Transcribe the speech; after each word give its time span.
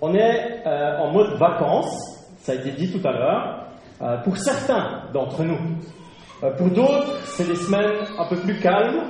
On 0.00 0.14
est 0.14 0.62
euh, 0.64 0.98
en 0.98 1.12
mode 1.12 1.36
vacances, 1.38 2.24
ça 2.38 2.52
a 2.52 2.54
été 2.54 2.70
dit 2.70 2.92
tout 2.92 3.06
à 3.06 3.10
l'heure, 3.10 3.64
euh, 4.00 4.16
pour 4.18 4.36
certains 4.36 5.02
d'entre 5.12 5.42
nous. 5.42 5.58
Euh, 6.44 6.52
pour 6.52 6.68
d'autres, 6.68 7.18
c'est 7.24 7.48
des 7.48 7.56
semaines 7.56 7.96
un 8.16 8.28
peu 8.28 8.36
plus 8.36 8.60
calmes, 8.60 9.02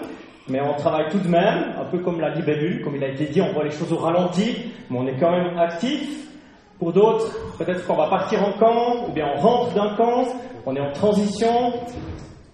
mais 0.48 0.62
on 0.62 0.74
travaille 0.76 1.10
tout 1.10 1.18
de 1.18 1.28
même, 1.28 1.74
un 1.78 1.84
peu 1.90 1.98
comme 1.98 2.20
la 2.20 2.30
libellule, 2.30 2.82
comme 2.82 2.96
il 2.96 3.04
a 3.04 3.08
été 3.08 3.26
dit, 3.26 3.42
on 3.42 3.52
voit 3.52 3.64
les 3.64 3.70
choses 3.70 3.92
au 3.92 3.98
ralenti, 3.98 4.72
mais 4.88 4.98
on 4.98 5.06
est 5.06 5.18
quand 5.18 5.30
même 5.30 5.58
actif. 5.58 6.26
Pour 6.78 6.94
d'autres, 6.94 7.36
peut-être 7.58 7.86
qu'on 7.86 7.96
va 7.96 8.08
partir 8.08 8.42
en 8.42 8.52
camp, 8.52 9.08
ou 9.08 9.12
bien 9.12 9.26
on 9.36 9.40
rentre 9.40 9.74
d'un 9.74 9.94
camp, 9.94 10.24
on 10.64 10.74
est 10.74 10.80
en 10.80 10.92
transition. 10.92 11.74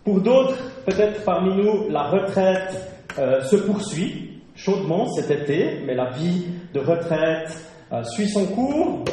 Pour 0.02 0.20
d'autres, 0.20 0.56
peut-être 0.86 1.24
parmi 1.24 1.54
nous, 1.54 1.88
la 1.88 2.04
retraite 2.04 2.90
se 3.16 3.56
poursuit 3.56 4.40
chaudement 4.56 5.06
cet 5.06 5.30
été, 5.30 5.82
mais 5.86 5.94
la 5.94 6.10
vie 6.10 6.46
de 6.72 6.80
retraite 6.80 7.73
euh, 7.95 8.02
suit 8.04 8.29
son 8.29 8.46
cours. 8.46 9.04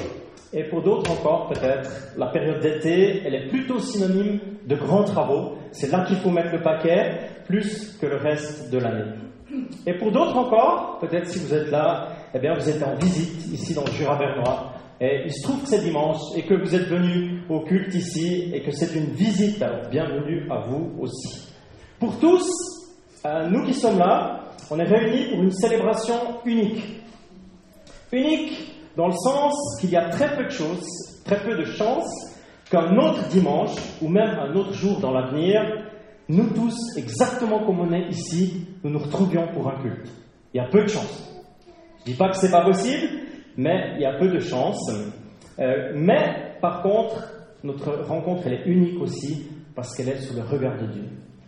Et 0.54 0.64
pour 0.66 0.82
d'autres 0.82 1.10
encore, 1.12 1.48
peut-être, 1.48 1.90
la 2.18 2.28
période 2.28 2.60
d'été, 2.62 3.22
elle 3.26 3.36
est 3.36 3.48
plutôt 3.48 3.80
synonyme 3.80 4.40
de 4.66 4.76
grands 4.76 5.04
travaux. 5.04 5.54
C'est 5.72 5.92
là 5.92 6.04
qu'il 6.06 6.18
faut 6.18 6.30
mettre 6.30 6.52
le 6.52 6.62
paquet, 6.62 7.20
plus 7.46 7.98
que 8.02 8.06
le 8.06 8.18
reste 8.18 8.70
de 8.70 8.78
l'année. 8.78 9.12
Et 9.86 9.94
pour 9.94 10.12
d'autres 10.12 10.36
encore, 10.36 11.00
peut-être 11.00 11.28
si 11.28 11.40
vous 11.40 11.54
êtes 11.54 11.72
là, 11.72 12.10
eh 12.34 12.40
bien 12.40 12.54
vous 12.54 12.70
êtes 12.70 12.84
en 12.84 12.96
visite 12.96 13.52
ici 13.52 13.74
dans 13.74 13.84
le 13.86 13.92
Jura 13.92 14.18
bernois. 14.18 14.74
Et 15.00 15.24
il 15.26 15.34
se 15.34 15.44
trouve 15.44 15.62
que 15.62 15.68
c'est 15.68 15.84
dimanche 15.84 16.20
et 16.36 16.44
que 16.44 16.54
vous 16.54 16.76
êtes 16.76 16.88
venu 16.88 17.42
au 17.50 17.62
culte 17.62 17.94
ici 17.96 18.52
et 18.54 18.62
que 18.62 18.72
c'est 18.72 18.94
une 18.96 19.12
visite. 19.14 19.62
Alors 19.62 19.90
bienvenue 19.90 20.48
à 20.52 20.60
vous 20.68 20.92
aussi. 21.00 21.48
Pour 22.00 22.20
tous, 22.20 22.48
euh, 23.26 23.48
nous 23.48 23.66
qui 23.66 23.74
sommes 23.74 24.00
là, 24.00 24.42
on 24.70 24.80
est 24.80 24.84
réunis 24.84 25.30
pour 25.30 25.42
une 25.42 25.52
célébration 25.52 26.16
unique. 26.46 27.02
Unique 28.12 28.71
dans 28.96 29.08
le 29.08 29.14
sens 29.14 29.54
qu'il 29.80 29.92
y 29.92 29.98
a 29.98 30.10
très 30.10 30.36
peu 30.36 30.46
de 30.46 30.50
choses, 30.50 30.86
très 31.26 31.42
peu 31.44 31.56
de 31.56 31.66
chances 31.66 32.10
qu'un 32.70 32.96
autre 32.98 33.28
dimanche 33.28 33.76
ou 34.02 34.08
même 34.08 34.38
un 34.40 34.54
autre 34.56 34.74
jour 34.74 35.00
dans 35.00 35.12
l'avenir, 35.12 35.62
nous 36.30 36.50
tous, 36.54 36.76
exactement 36.98 37.66
comme 37.66 37.82
on 37.82 37.92
est 37.92 38.08
ici, 38.10 38.68
nous 38.84 38.92
nous 38.92 39.00
retrouvions 39.00 39.48
pour 39.54 39.68
un 39.68 39.82
culte. 39.82 40.10
Il 40.54 40.58
y 40.58 40.60
a 40.62 40.68
peu 40.70 40.84
de 40.84 40.88
chances. 40.88 41.30
Je 42.06 42.10
ne 42.10 42.14
dis 42.14 42.18
pas 42.18 42.30
que 42.30 42.38
ce 42.38 42.46
n'est 42.46 42.52
pas 42.52 42.64
possible, 42.64 43.08
mais 43.58 43.94
il 43.96 44.02
y 44.02 44.06
a 44.06 44.18
peu 44.18 44.30
de 44.30 44.40
chances. 44.40 44.90
Euh, 45.60 45.92
mais 45.96 46.56
par 46.62 46.82
contre, 46.82 47.32
notre 47.64 48.04
rencontre, 48.08 48.44
elle 48.46 48.54
est 48.54 48.66
unique 48.66 49.00
aussi 49.02 49.48
parce 49.76 49.96
qu'elle 49.96 50.10
est 50.10 50.22
sous 50.22 50.36
le 50.36 50.42
regard 50.42 50.78
de 50.78 50.88
Dieu. 50.88 51.04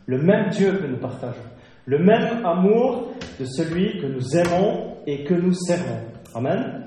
Le 0.05 0.21
même 0.21 0.49
Dieu 0.49 0.73
que 0.73 0.85
nous 0.85 0.97
partageons. 0.97 1.41
Le 1.85 1.99
même 1.99 2.45
amour 2.45 3.13
de 3.39 3.45
celui 3.45 3.99
que 3.99 4.07
nous 4.07 4.35
aimons 4.35 4.97
et 5.07 5.23
que 5.23 5.33
nous 5.33 5.53
servons. 5.53 5.99
Amen. 6.35 6.82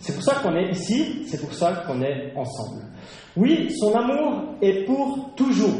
C'est 0.00 0.14
pour 0.14 0.22
ça 0.22 0.36
qu'on 0.42 0.56
est 0.56 0.70
ici, 0.70 1.24
c'est 1.26 1.40
pour 1.40 1.52
ça 1.52 1.84
qu'on 1.86 2.00
est 2.02 2.32
ensemble. 2.34 2.82
Oui, 3.36 3.70
son 3.78 3.94
amour 3.94 4.54
est 4.60 4.84
pour 4.86 5.30
toujours. 5.36 5.78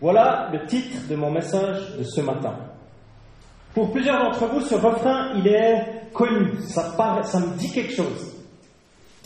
Voilà 0.00 0.48
le 0.52 0.66
titre 0.66 1.06
de 1.08 1.14
mon 1.14 1.30
message 1.30 1.96
de 1.98 2.02
ce 2.04 2.22
matin. 2.22 2.56
Pour 3.74 3.92
plusieurs 3.92 4.18
d'entre 4.18 4.46
vous, 4.46 4.62
ce 4.62 4.74
refrain, 4.74 5.32
il 5.36 5.46
est 5.46 6.10
connu, 6.12 6.54
ça, 6.62 6.82
me 6.92 7.56
dit 7.58 7.70
quelque 7.70 7.92
chose. 7.92 8.34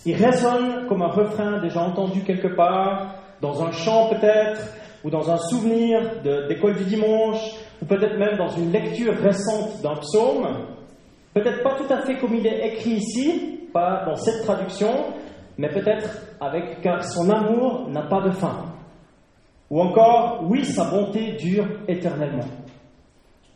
Il 0.05 0.17
résonne 0.17 0.87
comme 0.87 1.03
un 1.03 1.09
refrain 1.09 1.61
déjà 1.61 1.81
entendu 1.81 2.23
quelque 2.25 2.49
part, 2.49 3.15
dans 3.41 3.63
un 3.63 3.71
chant 3.71 4.09
peut-être, 4.09 4.61
ou 5.05 5.11
dans 5.11 5.31
un 5.31 5.39
souvenir 5.39 6.01
d'école 6.49 6.77
du 6.77 6.85
dimanche, 6.85 7.41
ou 7.81 7.87
peut-être 7.87 8.19
même 8.19 8.37
dans 8.37 8.51
une 8.51 8.73
lecture 8.73 9.15
récente 9.15 9.81
d'un 9.83 9.97
psaume. 9.97 10.47
Peut-être 11.33 11.63
pas 11.63 11.77
tout 11.77 11.93
à 11.93 12.03
fait 12.03 12.19
comme 12.19 12.35
il 12.35 12.47
est 12.47 12.67
écrit 12.67 12.97
ici, 12.97 13.54
pas 13.75 14.05
dans 14.07 14.17
cette 14.17 14.45
traduction, 14.45 14.89
mais 15.59 15.69
peut-être 15.69 16.09
avec 16.41 16.81
car 16.81 17.05
son 17.05 17.29
amour 17.29 17.91
n'a 17.91 18.03
pas 18.03 18.23
de 18.23 18.31
fin. 18.31 18.65
Ou 19.71 19.81
encore, 19.81 20.45
oui, 20.49 20.65
sa 20.65 20.85
bonté 20.85 21.33
dure 21.33 21.67
éternellement. 21.89 22.47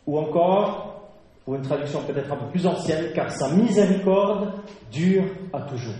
Ou 0.05 0.19
encore, 0.19 1.09
pour 1.45 1.55
une 1.55 1.61
traduction 1.61 2.01
peut-être 2.01 2.31
un 2.31 2.35
peu 2.35 2.47
plus 2.51 2.67
ancienne, 2.67 3.05
car 3.15 3.31
sa 3.31 3.49
miséricorde 3.55 4.51
dure 4.91 5.23
à 5.53 5.61
toujours. 5.61 5.95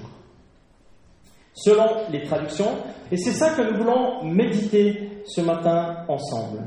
Selon 1.54 1.88
les 2.12 2.24
traductions, 2.24 2.72
et 3.12 3.18
c'est 3.18 3.32
ça 3.32 3.52
que 3.52 3.62
nous 3.62 3.78
voulons 3.78 4.24
méditer 4.24 5.24
ce 5.26 5.42
matin 5.42 6.06
ensemble. 6.08 6.60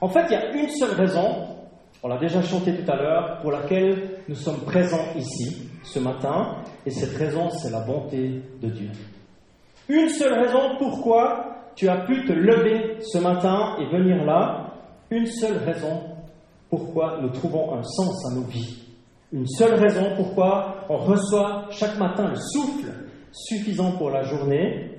En 0.00 0.08
fait, 0.08 0.26
il 0.30 0.32
y 0.32 0.36
a 0.36 0.50
une 0.52 0.68
seule 0.68 0.92
raison, 0.92 1.48
on 2.02 2.08
l'a 2.08 2.18
déjà 2.18 2.42
chanté 2.42 2.74
tout 2.74 2.90
à 2.90 2.96
l'heure, 2.96 3.38
pour 3.40 3.52
laquelle 3.52 4.18
nous 4.28 4.34
sommes 4.34 4.60
présents 4.60 5.14
ici 5.16 5.68
ce 5.82 5.98
matin, 5.98 6.56
et 6.86 6.90
cette 6.90 7.16
raison, 7.16 7.50
c'est 7.50 7.70
la 7.70 7.80
bonté 7.80 8.42
de 8.60 8.68
Dieu. 8.68 8.90
Une 9.88 10.08
seule 10.08 10.34
raison 10.34 10.76
pourquoi 10.78 11.72
tu 11.76 11.88
as 11.88 12.04
pu 12.04 12.24
te 12.24 12.32
lever 12.32 13.00
ce 13.00 13.18
matin 13.18 13.76
et 13.80 13.86
venir 13.86 14.24
là, 14.24 14.74
une 15.10 15.26
seule 15.26 15.58
raison 15.58 16.00
pourquoi 16.70 17.20
nous 17.22 17.30
trouvons 17.30 17.74
un 17.74 17.82
sens 17.82 18.26
à 18.26 18.34
nos 18.34 18.42
vies. 18.42 18.82
Une 19.32 19.46
seule 19.46 19.74
raison 19.74 20.14
pourquoi 20.16 20.86
on 20.88 20.98
reçoit 20.98 21.66
chaque 21.70 21.98
matin 21.98 22.28
le 22.28 22.36
souffle 22.36 22.92
suffisant 23.32 23.92
pour 23.96 24.10
la 24.10 24.22
journée, 24.22 24.90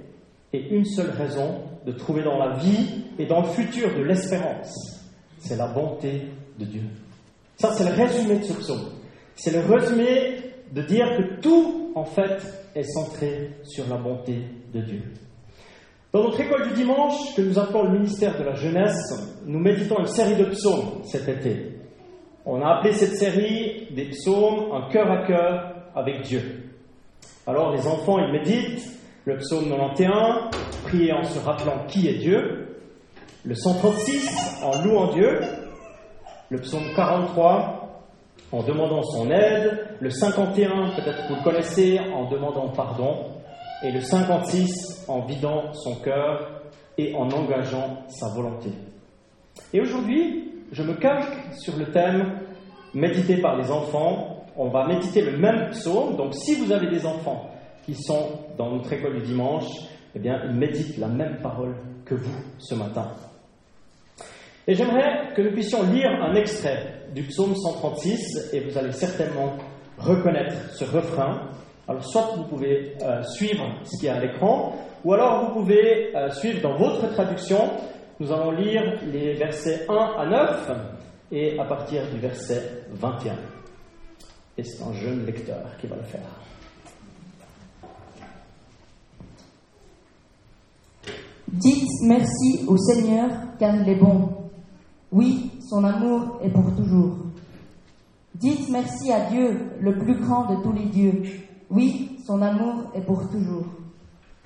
et 0.53 0.69
une 0.69 0.85
seule 0.85 1.11
raison 1.11 1.61
de 1.85 1.91
trouver 1.91 2.23
dans 2.23 2.37
la 2.37 2.57
vie 2.57 3.03
et 3.17 3.25
dans 3.25 3.41
le 3.41 3.47
futur 3.49 3.93
de 3.95 4.03
l'espérance. 4.03 4.73
C'est 5.39 5.57
la 5.57 5.67
bonté 5.67 6.27
de 6.59 6.65
Dieu. 6.65 6.81
Ça, 7.57 7.73
c'est 7.73 7.83
le 7.83 7.95
résumé 7.95 8.39
de 8.39 8.43
ce 8.43 8.53
psaume. 8.53 8.89
C'est 9.35 9.51
le 9.51 9.59
résumé 9.59 10.44
de 10.71 10.81
dire 10.81 11.05
que 11.17 11.41
tout, 11.41 11.91
en 11.95 12.05
fait, 12.05 12.41
est 12.75 12.83
centré 12.83 13.51
sur 13.63 13.87
la 13.87 13.97
bonté 13.97 14.43
de 14.73 14.81
Dieu. 14.81 15.01
Dans 16.11 16.23
notre 16.23 16.39
école 16.39 16.69
du 16.69 16.75
dimanche, 16.75 17.35
que 17.35 17.41
nous 17.41 17.59
appelons 17.59 17.83
le 17.83 17.99
ministère 17.99 18.37
de 18.37 18.43
la 18.43 18.55
jeunesse, 18.55 19.41
nous 19.45 19.59
méditons 19.59 19.99
une 19.99 20.07
série 20.07 20.35
de 20.35 20.45
psaumes 20.45 21.01
cet 21.03 21.27
été. 21.27 21.77
On 22.45 22.61
a 22.61 22.77
appelé 22.77 22.93
cette 22.93 23.15
série 23.15 23.87
des 23.93 24.05
psaumes 24.09 24.71
un 24.71 24.89
cœur 24.89 25.11
à 25.11 25.25
cœur 25.27 25.75
avec 25.95 26.21
Dieu. 26.21 26.41
Alors 27.47 27.71
les 27.73 27.85
enfants, 27.85 28.17
ils 28.19 28.31
méditent 28.31 28.87
le 29.25 29.37
psaume 29.37 29.69
91, 29.69 30.51
prier 30.83 31.11
en 31.11 31.23
se 31.23 31.39
rappelant 31.39 31.85
qui 31.87 32.07
est 32.07 32.19
Dieu, 32.19 32.77
le 33.43 33.55
136 33.55 34.61
en 34.63 34.83
louant 34.83 35.13
Dieu, 35.13 35.41
le 36.49 36.59
psaume 36.59 36.93
43 36.95 37.84
en 38.51 38.63
demandant 38.63 39.03
son 39.03 39.29
aide, 39.31 39.97
le 39.99 40.09
51, 40.09 40.91
peut-être 40.95 41.27
vous 41.29 41.35
le 41.35 41.43
connaissez, 41.43 41.99
en 41.99 42.29
demandant 42.29 42.69
pardon, 42.69 43.25
et 43.83 43.91
le 43.91 44.01
56 44.01 45.05
en 45.07 45.21
vidant 45.25 45.73
son 45.73 45.95
cœur 45.95 46.61
et 46.97 47.13
en 47.15 47.29
engageant 47.29 48.03
sa 48.07 48.29
volonté. 48.33 48.69
Et 49.73 49.81
aujourd'hui, 49.81 50.51
je 50.71 50.83
me 50.83 50.93
calque 50.93 51.53
sur 51.59 51.77
le 51.77 51.91
thème 51.91 52.39
médité 52.93 53.37
par 53.37 53.57
les 53.57 53.69
enfants. 53.71 54.45
On 54.57 54.69
va 54.69 54.87
méditer 54.87 55.21
le 55.21 55.37
même 55.37 55.69
psaume, 55.71 56.15
donc 56.15 56.33
si 56.33 56.55
vous 56.55 56.71
avez 56.71 56.87
des 56.89 57.05
enfants 57.05 57.51
qui 57.85 57.93
sont 57.95 58.39
dans 58.57 58.71
notre 58.71 58.91
école 58.93 59.19
du 59.19 59.25
dimanche, 59.25 59.67
eh 60.15 60.19
bien, 60.19 60.41
ils 60.45 60.55
méditent 60.55 60.97
la 60.97 61.07
même 61.07 61.39
parole 61.41 61.75
que 62.05 62.15
vous 62.15 62.41
ce 62.57 62.73
matin. 62.73 63.11
Et 64.67 64.73
j'aimerais 64.73 65.33
que 65.35 65.41
nous 65.41 65.51
puissions 65.51 65.83
lire 65.91 66.09
un 66.09 66.33
extrait 66.35 67.04
du 67.13 67.23
psaume 67.23 67.55
136 67.55 68.49
et 68.53 68.59
vous 68.61 68.77
allez 68.77 68.91
certainement 68.91 69.53
reconnaître 69.97 70.55
ce 70.73 70.85
refrain. 70.85 71.49
Alors 71.87 72.03
soit 72.03 72.33
vous 72.35 72.43
pouvez 72.43 72.93
euh, 73.01 73.21
suivre 73.23 73.65
ce 73.83 73.99
qui 73.99 74.07
est 74.07 74.09
à 74.09 74.19
l'écran, 74.19 74.73
ou 75.03 75.13
alors 75.13 75.45
vous 75.45 75.61
pouvez 75.61 76.15
euh, 76.15 76.31
suivre 76.31 76.61
dans 76.61 76.77
votre 76.77 77.11
traduction. 77.13 77.69
Nous 78.19 78.31
allons 78.31 78.51
lire 78.51 78.81
les 79.11 79.33
versets 79.33 79.85
1 79.87 79.93
à 79.93 80.25
9 80.25 80.71
et 81.31 81.59
à 81.59 81.65
partir 81.65 82.01
du 82.11 82.19
verset 82.19 82.83
21. 82.91 83.33
Et 84.57 84.63
c'est 84.63 84.83
un 84.83 84.93
jeune 84.93 85.25
lecteur 85.25 85.63
qui 85.79 85.87
va 85.87 85.97
le 85.97 86.03
faire. 86.03 86.21
Dites 91.47 91.87
merci 92.03 92.65
au 92.67 92.77
Seigneur 92.77 93.29
car 93.59 93.75
il 93.75 93.87
est 93.87 93.95
bon. 93.95 94.29
Oui, 95.11 95.51
son 95.67 95.83
amour 95.83 96.39
est 96.41 96.49
pour 96.49 96.75
toujours. 96.75 97.17
Dites 98.35 98.69
merci 98.69 99.11
à 99.11 99.29
Dieu, 99.29 99.71
le 99.79 99.97
plus 99.97 100.19
grand 100.19 100.45
de 100.45 100.61
tous 100.61 100.73
les 100.73 100.85
dieux. 100.85 101.23
Oui, 101.69 102.17
son 102.25 102.41
amour 102.41 102.91
est 102.93 103.01
pour 103.01 103.29
toujours. 103.29 103.65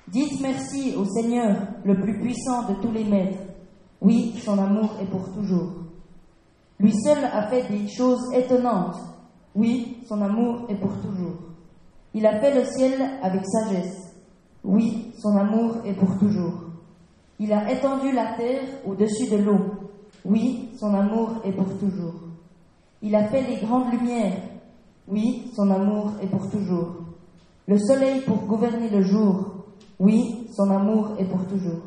Dites 0.08 0.40
merci 0.40 0.94
au 0.96 1.04
Seigneur, 1.04 1.56
le 1.84 2.00
plus 2.00 2.18
puissant 2.20 2.68
de 2.68 2.74
tous 2.80 2.92
les 2.92 3.04
maîtres. 3.04 3.38
Oui, 4.00 4.34
son 4.42 4.58
amour 4.58 4.96
est 5.00 5.10
pour 5.10 5.32
toujours. 5.32 5.72
Lui 6.78 6.92
seul 7.04 7.22
a 7.24 7.48
fait 7.48 7.68
des 7.68 7.86
choses 7.88 8.32
étonnantes. 8.32 8.96
Oui, 9.54 9.98
son 10.08 10.22
amour 10.22 10.66
est 10.68 10.76
pour 10.76 10.92
toujours. 11.00 11.36
Il 12.14 12.26
a 12.26 12.40
fait 12.40 12.54
le 12.54 12.64
ciel 12.64 13.00
avec 13.22 13.42
sagesse. 13.44 14.14
Oui, 14.64 15.12
son 15.18 15.36
amour 15.36 15.76
est 15.84 15.94
pour 15.94 16.18
toujours. 16.18 16.64
Il 17.38 17.52
a 17.52 17.70
étendu 17.70 18.12
la 18.12 18.34
terre 18.36 18.62
au-dessus 18.86 19.30
de 19.30 19.36
l'eau. 19.36 19.79
Oui, 20.24 20.70
son 20.78 20.94
amour 20.94 21.36
est 21.44 21.52
pour 21.52 21.78
toujours. 21.78 22.14
Il 23.02 23.14
a 23.14 23.24
fait 23.28 23.42
les 23.42 23.56
grandes 23.66 23.90
lumières. 23.92 24.36
Oui, 25.08 25.50
son 25.54 25.70
amour 25.70 26.12
est 26.22 26.26
pour 26.26 26.50
toujours. 26.50 26.96
Le 27.66 27.78
soleil 27.78 28.20
pour 28.22 28.38
gouverner 28.44 28.90
le 28.90 29.02
jour. 29.02 29.64
Oui, 29.98 30.48
son 30.52 30.70
amour 30.70 31.12
est 31.18 31.24
pour 31.24 31.46
toujours. 31.46 31.82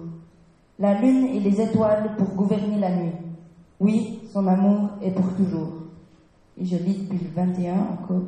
La 0.79 0.99
lune 0.99 1.27
et 1.27 1.39
les 1.39 1.61
étoiles 1.61 2.15
pour 2.17 2.29
gouverner 2.29 2.79
la 2.79 2.95
nuit. 2.95 3.13
Oui, 3.79 4.21
son 4.31 4.47
amour 4.47 4.89
est 5.01 5.11
pour 5.11 5.33
toujours. 5.35 5.73
Et 6.57 6.65
je 6.65 6.75
lis 6.77 7.03
depuis 7.03 7.19
le 7.19 7.29
21 7.35 7.73
encore. 7.93 8.23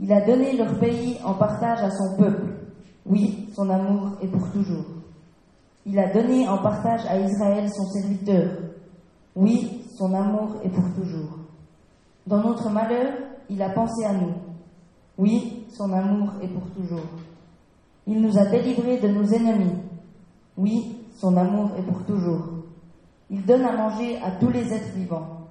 Il 0.00 0.12
a 0.12 0.20
donné 0.20 0.56
leur 0.56 0.78
pays 0.78 1.18
en 1.24 1.34
partage 1.34 1.80
à 1.80 1.90
son 1.90 2.16
peuple. 2.16 2.52
Oui, 3.06 3.48
son 3.54 3.70
amour 3.70 4.12
est 4.22 4.28
pour 4.28 4.50
toujours. 4.50 4.84
Il 5.86 5.98
a 5.98 6.12
donné 6.12 6.48
en 6.48 6.58
partage 6.58 7.06
à 7.06 7.18
Israël 7.18 7.68
son 7.70 7.84
serviteur. 7.92 8.50
Oui, 9.36 9.82
son 9.98 10.14
amour 10.14 10.56
est 10.64 10.70
pour 10.70 10.90
toujours. 10.94 11.38
Dans 12.26 12.42
notre 12.42 12.70
malheur, 12.70 13.12
il 13.50 13.60
a 13.60 13.68
pensé 13.68 14.04
à 14.04 14.14
nous. 14.14 14.32
Oui, 15.18 15.66
son 15.68 15.92
amour 15.92 16.32
est 16.42 16.48
pour 16.48 16.68
toujours. 16.70 17.06
Il 18.06 18.22
nous 18.22 18.38
a 18.38 18.46
délivrés 18.46 18.98
de 18.98 19.08
nos 19.08 19.24
ennemis. 19.24 19.74
Oui, 20.56 20.96
son 21.14 21.36
amour 21.36 21.70
est 21.78 21.82
pour 21.82 22.02
toujours. 22.04 22.46
Il 23.28 23.44
donne 23.44 23.64
à 23.64 23.76
manger 23.76 24.16
à 24.22 24.30
tous 24.32 24.48
les 24.48 24.72
êtres 24.72 24.94
vivants. 24.94 25.48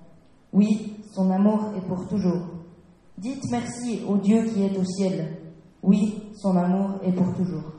Oui, 0.52 0.98
son 1.12 1.30
amour 1.30 1.72
est 1.78 1.88
pour 1.88 2.08
toujours. 2.08 2.42
Dites 3.18 3.44
merci 3.52 4.02
au 4.08 4.18
Dieu 4.18 4.46
qui 4.46 4.64
est 4.64 4.78
au 4.78 4.84
ciel. 4.84 5.38
Oui, 5.84 6.24
son 6.34 6.58
amour 6.58 6.96
est 7.04 7.12
pour 7.12 7.34
toujours. 7.36 7.72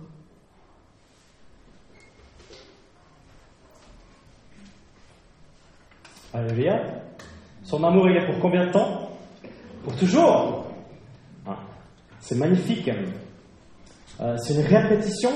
Alléluia. 6.36 6.82
Son 7.64 7.82
amour, 7.82 8.10
il 8.10 8.16
est 8.18 8.26
pour 8.26 8.38
combien 8.40 8.66
de 8.66 8.70
temps? 8.70 9.08
Pour 9.82 9.96
toujours. 9.96 10.66
Ah, 11.46 11.56
c'est 12.20 12.34
magnifique. 12.34 12.90
Euh, 14.20 14.36
c'est 14.36 14.52
une 14.52 14.66
répétition. 14.66 15.30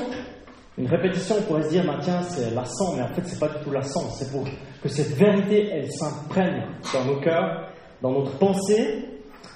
Une 0.76 0.87
répétition, 0.87 1.37
on 1.38 1.43
pourrait 1.44 1.62
se 1.62 1.70
dire, 1.70 1.85
tiens, 2.02 2.20
c'est 2.25 2.50
lassant, 2.50 2.97
mais 2.97 3.02
en 3.02 3.08
fait, 3.14 3.23
c'est 3.25 3.38
pas 3.38 3.49
du 3.49 3.64
tout 3.64 3.70
lassant. 3.70 4.11
C'est 4.11 4.31
pour 4.31 4.44
que 4.82 4.91
cette 4.91 5.14
vérité, 5.17 5.70
elle 5.73 5.91
s'imprègne 5.91 6.67
dans 6.93 7.05
nos 7.06 7.20
cœurs, 7.20 7.70
dans 8.02 8.12
notre 8.12 8.37
pensée. 8.37 9.06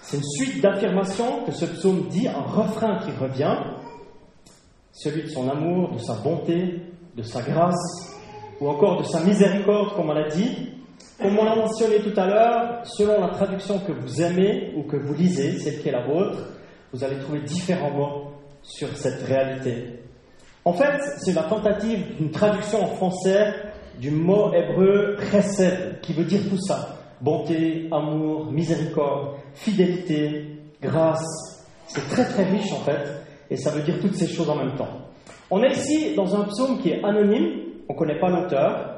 C'est 0.01 0.17
une 0.17 0.25
suite 0.25 0.63
d'affirmations 0.63 1.45
que 1.45 1.53
ce 1.53 1.67
psaume 1.67 2.09
dit, 2.09 2.27
un 2.27 2.41
refrain 2.41 3.01
qui 3.01 3.11
revient, 3.21 3.57
celui 4.93 5.25
de 5.25 5.29
son 5.29 5.51
amour, 5.51 5.93
de 5.93 5.99
sa 5.99 6.15
bonté, 6.15 6.81
de 7.15 7.23
sa 7.23 7.43
grâce, 7.43 8.17
ou 8.63 8.69
encore 8.71 9.03
de 9.03 9.05
sa 9.05 9.21
miséricorde, 9.21 9.95
comme 9.95 10.09
on 10.09 10.15
l'a 10.15 10.29
dit, 10.31 10.71
comme 11.25 11.39
on 11.39 11.45
l'a 11.45 11.57
mentionné 11.57 12.01
tout 12.01 12.21
à 12.21 12.27
l'heure, 12.27 12.81
selon 12.85 13.19
la 13.19 13.29
traduction 13.29 13.79
que 13.79 13.93
vous 13.93 14.21
aimez 14.21 14.75
ou 14.77 14.83
que 14.83 14.99
vous 14.99 15.15
lisez, 15.15 15.59
celle 15.59 15.81
qui 15.81 15.89
est 15.89 15.93
la 15.93 16.07
vôtre, 16.07 16.37
vous 16.93 17.03
allez 17.03 17.17
trouver 17.17 17.41
différents 17.41 17.91
mots 17.91 18.33
sur 18.61 18.95
cette 18.95 19.23
réalité. 19.23 20.01
En 20.67 20.75
fait, 20.75 21.01
c'est 21.17 21.33
la 21.33 21.45
tentative 21.45 22.19
d'une 22.19 22.31
traduction 22.31 22.85
en 22.85 22.89
français 22.89 23.55
du 23.99 24.11
mot 24.11 24.53
hébreu 24.53 25.17
chesed, 25.31 26.01
qui 26.03 26.13
veut 26.13 26.25
dire 26.25 26.43
tout 26.51 26.59
ça. 26.59 26.95
Bonté, 27.23 27.89
amour, 27.91 28.53
miséricorde, 28.53 29.37
fidélité, 29.55 30.59
grâce. 30.83 31.65
C'est 31.87 32.07
très 32.11 32.27
très 32.27 32.45
riche 32.45 32.71
en 32.71 32.81
fait, 32.81 33.01
et 33.49 33.57
ça 33.57 33.71
veut 33.71 33.81
dire 33.81 33.99
toutes 33.99 34.15
ces 34.15 34.29
choses 34.29 34.51
en 34.51 34.57
même 34.57 34.77
temps. 34.77 35.09
On 35.51 35.63
est 35.63 35.73
ici 35.73 36.15
dans 36.15 36.37
un 36.37 36.45
psaume 36.45 36.83
qui 36.83 36.91
est 36.91 37.03
anonyme, 37.03 37.63
on 37.89 37.95
ne 37.95 37.99
connaît 37.99 38.21
pas 38.21 38.29
l'auteur, 38.29 38.94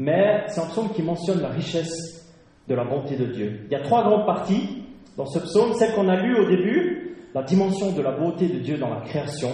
mais 0.00 0.44
c'est 0.46 0.62
un 0.62 0.66
psaume 0.66 0.88
qui 0.94 1.02
mentionne 1.02 1.42
la 1.42 1.50
richesse 1.50 2.26
de 2.66 2.74
la 2.74 2.84
bonté 2.84 3.16
de 3.16 3.26
Dieu. 3.26 3.60
Il 3.66 3.72
y 3.72 3.74
a 3.74 3.82
trois 3.82 4.02
grandes 4.02 4.24
parties 4.24 4.82
dans 5.18 5.26
ce 5.26 5.38
psaume. 5.40 5.74
Celle 5.74 5.92
qu'on 5.92 6.08
a 6.08 6.16
lue 6.16 6.38
au 6.38 6.48
début, 6.48 7.16
la 7.34 7.42
dimension 7.42 7.92
de 7.92 8.00
la 8.00 8.12
beauté 8.12 8.48
de 8.48 8.60
Dieu 8.60 8.78
dans 8.78 8.88
la 8.88 9.02
création, 9.02 9.50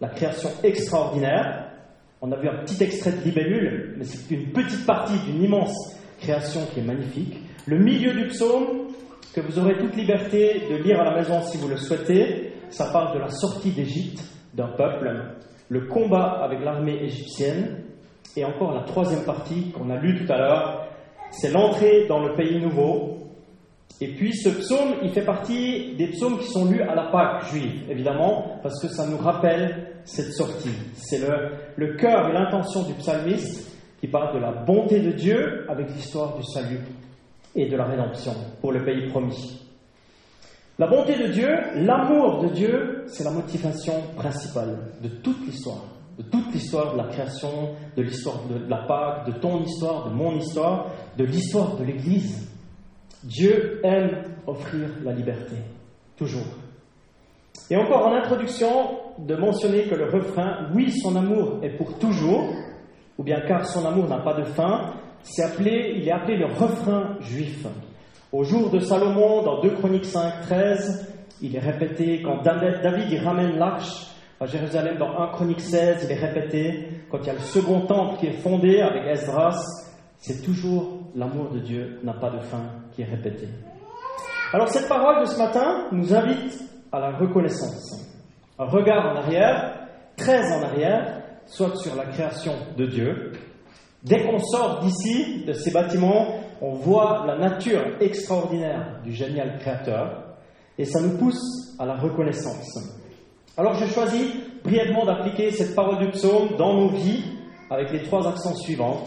la 0.00 0.08
création 0.08 0.48
extraordinaire. 0.62 1.68
On 2.22 2.32
a 2.32 2.36
vu 2.36 2.48
un 2.48 2.64
petit 2.64 2.82
extrait 2.82 3.12
de 3.12 3.22
libellule, 3.22 3.96
mais 3.98 4.04
c'est 4.04 4.34
une 4.34 4.50
petite 4.52 4.86
partie 4.86 5.18
d'une 5.26 5.42
immense 5.42 5.76
création 6.18 6.62
qui 6.72 6.80
est 6.80 6.84
magnifique. 6.84 7.36
Le 7.66 7.78
milieu 7.78 8.14
du 8.14 8.28
psaume, 8.28 8.88
que 9.34 9.42
vous 9.42 9.58
aurez 9.58 9.76
toute 9.76 9.94
liberté 9.94 10.68
de 10.70 10.76
lire 10.76 11.02
à 11.02 11.04
la 11.04 11.16
maison 11.16 11.42
si 11.42 11.58
vous 11.58 11.68
le 11.68 11.76
souhaitez, 11.76 12.54
ça 12.70 12.86
parle 12.86 13.12
de 13.12 13.18
la 13.20 13.28
sortie 13.28 13.72
d'Égypte 13.72 14.24
d'un 14.54 14.68
peuple, 14.68 15.34
le 15.68 15.86
combat 15.88 16.40
avec 16.42 16.60
l'armée 16.64 17.02
égyptienne, 17.02 17.82
et 18.36 18.44
encore 18.44 18.72
la 18.72 18.82
troisième 18.82 19.24
partie 19.24 19.70
qu'on 19.72 19.90
a 19.90 19.96
lue 19.96 20.24
tout 20.24 20.32
à 20.32 20.38
l'heure, 20.38 20.86
c'est 21.30 21.50
l'entrée 21.50 22.06
dans 22.08 22.20
le 22.26 22.34
pays 22.34 22.60
nouveau. 22.60 23.18
Et 24.00 24.08
puis 24.08 24.34
ce 24.34 24.48
psaume, 24.48 24.94
il 25.02 25.10
fait 25.10 25.24
partie 25.24 25.94
des 25.96 26.08
psaumes 26.08 26.38
qui 26.38 26.48
sont 26.48 26.64
lus 26.64 26.82
à 26.82 26.94
la 26.94 27.04
Pâque 27.10 27.46
juive, 27.46 27.82
évidemment, 27.90 28.58
parce 28.62 28.80
que 28.80 28.88
ça 28.88 29.06
nous 29.06 29.18
rappelle 29.18 29.92
cette 30.04 30.32
sortie. 30.32 30.74
C'est 30.94 31.18
le, 31.18 31.52
le 31.76 31.96
cœur 31.96 32.28
et 32.28 32.32
l'intention 32.32 32.82
du 32.84 32.94
psalmiste 32.94 33.70
qui 34.00 34.08
parle 34.08 34.34
de 34.34 34.40
la 34.40 34.52
bonté 34.52 35.00
de 35.00 35.12
Dieu 35.12 35.66
avec 35.68 35.88
l'histoire 35.94 36.36
du 36.36 36.42
salut 36.44 36.80
et 37.54 37.68
de 37.68 37.76
la 37.76 37.84
rédemption 37.84 38.32
pour 38.60 38.72
le 38.72 38.84
pays 38.84 39.08
promis. 39.08 39.60
La 40.78 40.88
bonté 40.88 41.16
de 41.16 41.28
Dieu, 41.28 41.48
l'amour 41.76 42.42
de 42.42 42.48
Dieu, 42.48 43.04
c'est 43.06 43.24
la 43.24 43.30
motivation 43.30 43.94
principale 44.16 44.78
de 45.02 45.08
toute 45.08 45.46
l'histoire 45.46 45.84
de 46.18 46.22
toute 46.22 46.52
l'histoire 46.52 46.92
de 46.92 46.98
la 46.98 47.08
création, 47.08 47.74
de 47.96 48.02
l'histoire 48.02 48.40
de 48.48 48.68
la 48.68 48.84
Pâque, 48.86 49.26
de 49.26 49.32
ton 49.38 49.62
histoire, 49.62 50.08
de 50.08 50.14
mon 50.14 50.36
histoire, 50.36 50.90
de 51.16 51.24
l'histoire 51.24 51.76
de 51.76 51.84
l'Église. 51.84 52.48
Dieu 53.24 53.80
aime 53.84 54.24
offrir 54.46 54.88
la 55.04 55.12
liberté, 55.12 55.56
toujours. 56.16 56.46
Et 57.70 57.76
encore 57.76 58.06
en 58.06 58.14
introduction, 58.14 58.98
de 59.18 59.36
mentionner 59.36 59.84
que 59.84 59.94
le 59.94 60.10
refrain 60.10 60.68
Oui, 60.74 60.90
son 60.90 61.16
amour 61.16 61.58
est 61.62 61.76
pour 61.76 61.98
toujours, 61.98 62.52
ou 63.18 63.22
bien 63.22 63.40
car 63.46 63.64
son 63.66 63.86
amour 63.86 64.08
n'a 64.08 64.18
pas 64.18 64.34
de 64.34 64.44
fin, 64.44 64.94
appelé, 65.42 65.94
il 65.96 66.08
est 66.08 66.12
appelé 66.12 66.36
le 66.36 66.46
refrain 66.46 67.16
juif. 67.20 67.66
Au 68.32 68.44
jour 68.44 68.70
de 68.70 68.78
Salomon, 68.78 69.42
dans 69.42 69.60
2 69.60 69.70
Chroniques 69.76 70.06
5, 70.06 70.40
13, 70.42 71.14
il 71.42 71.56
est 71.56 71.60
répété 71.60 72.22
quand 72.22 72.42
David 72.42 73.06
il 73.10 73.18
ramène 73.18 73.56
l'arche 73.58 74.11
à 74.42 74.46
Jérusalem, 74.46 74.98
dans 74.98 75.20
1 75.20 75.28
Chronique 75.28 75.60
16, 75.60 76.04
il 76.04 76.10
est 76.10 76.18
répété, 76.18 76.88
quand 77.10 77.18
il 77.20 77.26
y 77.28 77.30
a 77.30 77.34
le 77.34 77.38
second 77.38 77.82
temple 77.86 78.18
qui 78.18 78.26
est 78.26 78.38
fondé 78.42 78.80
avec 78.80 79.06
Esdras, 79.06 79.56
c'est 80.18 80.42
toujours 80.42 80.98
l'amour 81.14 81.50
de 81.50 81.60
Dieu 81.60 82.00
n'a 82.02 82.14
pas 82.14 82.30
de 82.30 82.40
fin 82.40 82.64
qui 82.90 83.02
est 83.02 83.06
répété. 83.06 83.48
Alors 84.52 84.68
cette 84.68 84.88
parole 84.88 85.20
de 85.20 85.26
ce 85.26 85.38
matin 85.38 85.86
nous 85.92 86.12
invite 86.12 86.60
à 86.90 86.98
la 86.98 87.16
reconnaissance. 87.18 88.04
Un 88.58 88.64
regard 88.64 89.12
en 89.12 89.16
arrière, 89.18 89.88
très 90.16 90.40
en 90.52 90.62
arrière, 90.64 91.22
soit 91.46 91.76
sur 91.76 91.94
la 91.94 92.06
création 92.06 92.54
de 92.76 92.86
Dieu. 92.86 93.32
Dès 94.02 94.24
qu'on 94.24 94.40
sort 94.40 94.80
d'ici, 94.80 95.44
de 95.46 95.52
ces 95.52 95.70
bâtiments, 95.70 96.40
on 96.60 96.72
voit 96.72 97.24
la 97.28 97.38
nature 97.38 97.84
extraordinaire 98.00 99.00
du 99.04 99.12
génial 99.12 99.58
créateur 99.60 100.34
et 100.78 100.84
ça 100.84 101.00
nous 101.00 101.16
pousse 101.16 101.76
à 101.78 101.86
la 101.86 101.94
reconnaissance. 101.94 103.01
Alors 103.58 103.74
j'ai 103.74 103.86
choisi 103.86 104.32
brièvement 104.64 105.04
d'appliquer 105.04 105.50
cette 105.50 105.74
parole 105.74 105.98
du 105.98 106.10
psaume 106.12 106.56
dans 106.56 106.72
nos 106.74 106.88
vies 106.88 107.22
avec 107.68 107.92
les 107.92 108.02
trois 108.02 108.26
accents 108.26 108.54
suivants. 108.54 109.04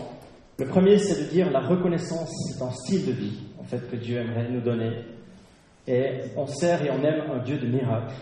Le 0.59 0.67
premier, 0.67 0.99
c'est 0.99 1.25
de 1.25 1.29
dire 1.29 1.49
la 1.49 1.61
reconnaissance, 1.61 2.29
c'est 2.47 2.63
un 2.63 2.69
style 2.69 3.07
de 3.07 3.11
vie, 3.11 3.39
en 3.59 3.63
fait, 3.63 3.89
que 3.89 3.95
Dieu 3.95 4.17
aimerait 4.17 4.47
nous 4.49 4.61
donner. 4.61 4.91
Et 5.87 6.21
on 6.37 6.45
sert 6.45 6.85
et 6.85 6.91
on 6.91 7.03
aime 7.03 7.23
un 7.31 7.39
Dieu 7.39 7.57
de 7.57 7.65
miracles. 7.65 8.13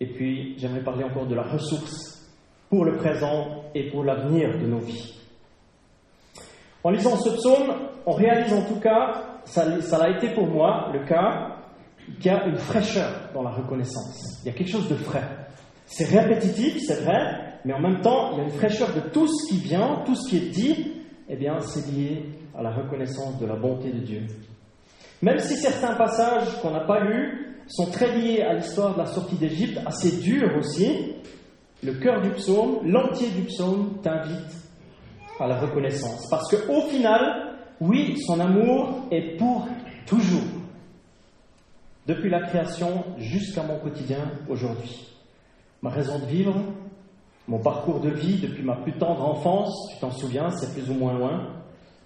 Et 0.00 0.06
puis, 0.06 0.54
j'aimerais 0.58 0.84
parler 0.84 1.04
encore 1.04 1.26
de 1.26 1.34
la 1.34 1.42
ressource 1.42 2.30
pour 2.68 2.84
le 2.84 2.96
présent 2.96 3.64
et 3.74 3.90
pour 3.90 4.04
l'avenir 4.04 4.58
de 4.58 4.66
nos 4.66 4.78
vies. 4.80 5.18
En 6.84 6.90
lisant 6.90 7.16
ce 7.16 7.30
psaume, 7.30 7.72
on 8.04 8.12
réalise 8.12 8.52
en 8.52 8.66
tout 8.66 8.80
cas, 8.80 9.38
ça, 9.44 9.80
ça 9.80 9.98
l'a 9.98 10.16
été 10.16 10.34
pour 10.34 10.46
moi 10.46 10.90
le 10.92 11.06
cas, 11.06 11.56
qu'il 12.20 12.26
y 12.26 12.34
a 12.34 12.44
une 12.46 12.56
fraîcheur 12.56 13.21
dans 13.32 13.42
la 13.42 13.50
reconnaissance. 13.50 14.40
Il 14.42 14.46
y 14.46 14.50
a 14.50 14.52
quelque 14.52 14.70
chose 14.70 14.88
de 14.88 14.94
frais. 14.94 15.28
C'est 15.86 16.04
répétitif, 16.04 16.78
c'est 16.86 17.02
vrai, 17.02 17.58
mais 17.64 17.72
en 17.72 17.80
même 17.80 18.00
temps, 18.00 18.32
il 18.32 18.38
y 18.38 18.40
a 18.40 18.44
une 18.44 18.50
fraîcheur 18.50 18.94
de 18.94 19.00
tout 19.10 19.26
ce 19.28 19.48
qui 19.48 19.60
vient, 19.60 20.02
tout 20.06 20.14
ce 20.14 20.30
qui 20.30 20.36
est 20.36 20.48
dit, 20.50 20.92
eh 21.28 21.36
bien, 21.36 21.60
c'est 21.60 21.86
lié 21.92 22.24
à 22.56 22.62
la 22.62 22.70
reconnaissance 22.70 23.38
de 23.38 23.46
la 23.46 23.56
bonté 23.56 23.90
de 23.90 23.98
Dieu. 23.98 24.22
Même 25.22 25.38
si 25.38 25.56
certains 25.56 25.94
passages 25.94 26.60
qu'on 26.60 26.70
n'a 26.70 26.84
pas 26.84 27.00
lus 27.00 27.56
sont 27.68 27.90
très 27.90 28.16
liés 28.16 28.42
à 28.42 28.54
l'histoire 28.54 28.94
de 28.94 28.98
la 28.98 29.06
sortie 29.06 29.36
d'Égypte, 29.36 29.78
assez 29.86 30.20
durs 30.20 30.56
aussi, 30.58 31.14
le 31.82 31.94
cœur 31.94 32.20
du 32.20 32.30
psaume, 32.30 32.80
l'entier 32.84 33.28
du 33.30 33.42
psaume 33.42 34.00
t'invite 34.02 34.56
à 35.38 35.46
la 35.46 35.60
reconnaissance. 35.60 36.28
Parce 36.30 36.48
qu'au 36.50 36.82
final, 36.88 37.56
oui, 37.80 38.16
son 38.26 38.38
amour 38.40 39.06
est 39.10 39.36
pour 39.36 39.66
toujours 40.06 40.61
depuis 42.06 42.30
la 42.30 42.40
création 42.40 43.04
jusqu'à 43.18 43.62
mon 43.62 43.78
quotidien 43.78 44.30
aujourd'hui. 44.48 45.08
Ma 45.82 45.90
raison 45.90 46.18
de 46.18 46.26
vivre, 46.26 46.54
mon 47.48 47.58
parcours 47.58 48.00
de 48.00 48.10
vie 48.10 48.38
depuis 48.40 48.62
ma 48.62 48.76
plus 48.76 48.92
tendre 48.92 49.24
enfance, 49.24 49.74
tu 49.92 50.00
t'en 50.00 50.10
souviens, 50.10 50.50
c'est 50.50 50.72
plus 50.72 50.90
ou 50.90 50.94
moins 50.94 51.16
loin, 51.16 51.48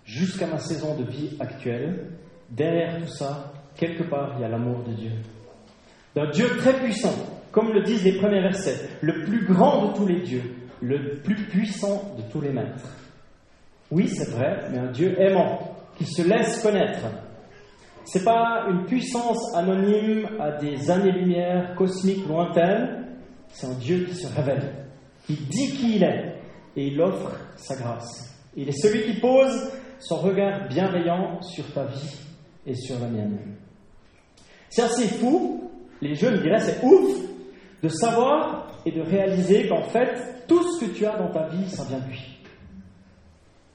jusqu'à 0.04 0.46
ma 0.46 0.58
saison 0.58 0.96
de 0.96 1.04
vie 1.04 1.36
actuelle, 1.40 2.12
derrière 2.50 2.98
tout 3.00 3.08
ça, 3.08 3.52
quelque 3.76 4.04
part, 4.04 4.34
il 4.36 4.42
y 4.42 4.44
a 4.44 4.48
l'amour 4.48 4.82
de 4.86 4.92
Dieu. 4.92 5.12
D'un 6.14 6.30
Dieu 6.30 6.48
très 6.58 6.74
puissant, 6.80 7.14
comme 7.52 7.72
le 7.72 7.82
disent 7.82 8.04
les 8.04 8.18
premiers 8.18 8.40
versets, 8.40 8.88
le 9.02 9.24
plus 9.24 9.44
grand 9.46 9.88
de 9.88 9.96
tous 9.96 10.06
les 10.06 10.20
dieux, 10.20 10.54
le 10.80 11.16
plus 11.22 11.46
puissant 11.46 12.14
de 12.16 12.22
tous 12.30 12.40
les 12.40 12.52
maîtres. 12.52 12.88
Oui, 13.90 14.08
c'est 14.08 14.30
vrai, 14.30 14.68
mais 14.70 14.78
un 14.78 14.90
Dieu 14.90 15.20
aimant, 15.20 15.76
qui 15.96 16.04
se 16.06 16.22
laisse 16.22 16.62
connaître. 16.62 17.06
Ce 18.06 18.18
n'est 18.18 18.24
pas 18.24 18.66
une 18.70 18.84
puissance 18.86 19.54
anonyme 19.54 20.28
à 20.38 20.52
des 20.52 20.90
années-lumière 20.90 21.74
cosmiques 21.74 22.26
lointaines, 22.28 23.04
c'est 23.48 23.66
un 23.66 23.74
Dieu 23.74 24.06
qui 24.08 24.14
se 24.14 24.32
révèle, 24.32 24.86
qui 25.26 25.34
dit 25.34 25.72
qui 25.72 25.96
il 25.96 26.04
est, 26.04 26.36
et 26.76 26.86
il 26.86 27.00
offre 27.00 27.32
sa 27.56 27.74
grâce. 27.74 28.32
Il 28.56 28.68
est 28.68 28.80
celui 28.80 29.02
qui 29.02 29.20
pose 29.20 29.72
son 29.98 30.16
regard 30.16 30.68
bienveillant 30.68 31.40
sur 31.42 31.64
ta 31.72 31.84
vie 31.86 32.16
et 32.64 32.74
sur 32.74 32.98
la 33.00 33.08
mienne. 33.08 33.38
C'est 34.68 34.82
assez 34.82 35.08
fou, 35.08 35.70
les 36.00 36.14
jeunes 36.14 36.40
diraient 36.42 36.60
c'est 36.60 36.84
ouf, 36.84 37.16
de 37.82 37.88
savoir 37.88 38.82
et 38.86 38.92
de 38.92 39.00
réaliser 39.00 39.68
qu'en 39.68 39.82
fait, 39.82 40.46
tout 40.46 40.62
ce 40.62 40.84
que 40.84 40.90
tu 40.92 41.04
as 41.06 41.16
dans 41.18 41.32
ta 41.32 41.48
vie, 41.48 41.68
ça 41.68 41.84
vient 41.84 41.98
de 41.98 42.08
lui. 42.08 42.35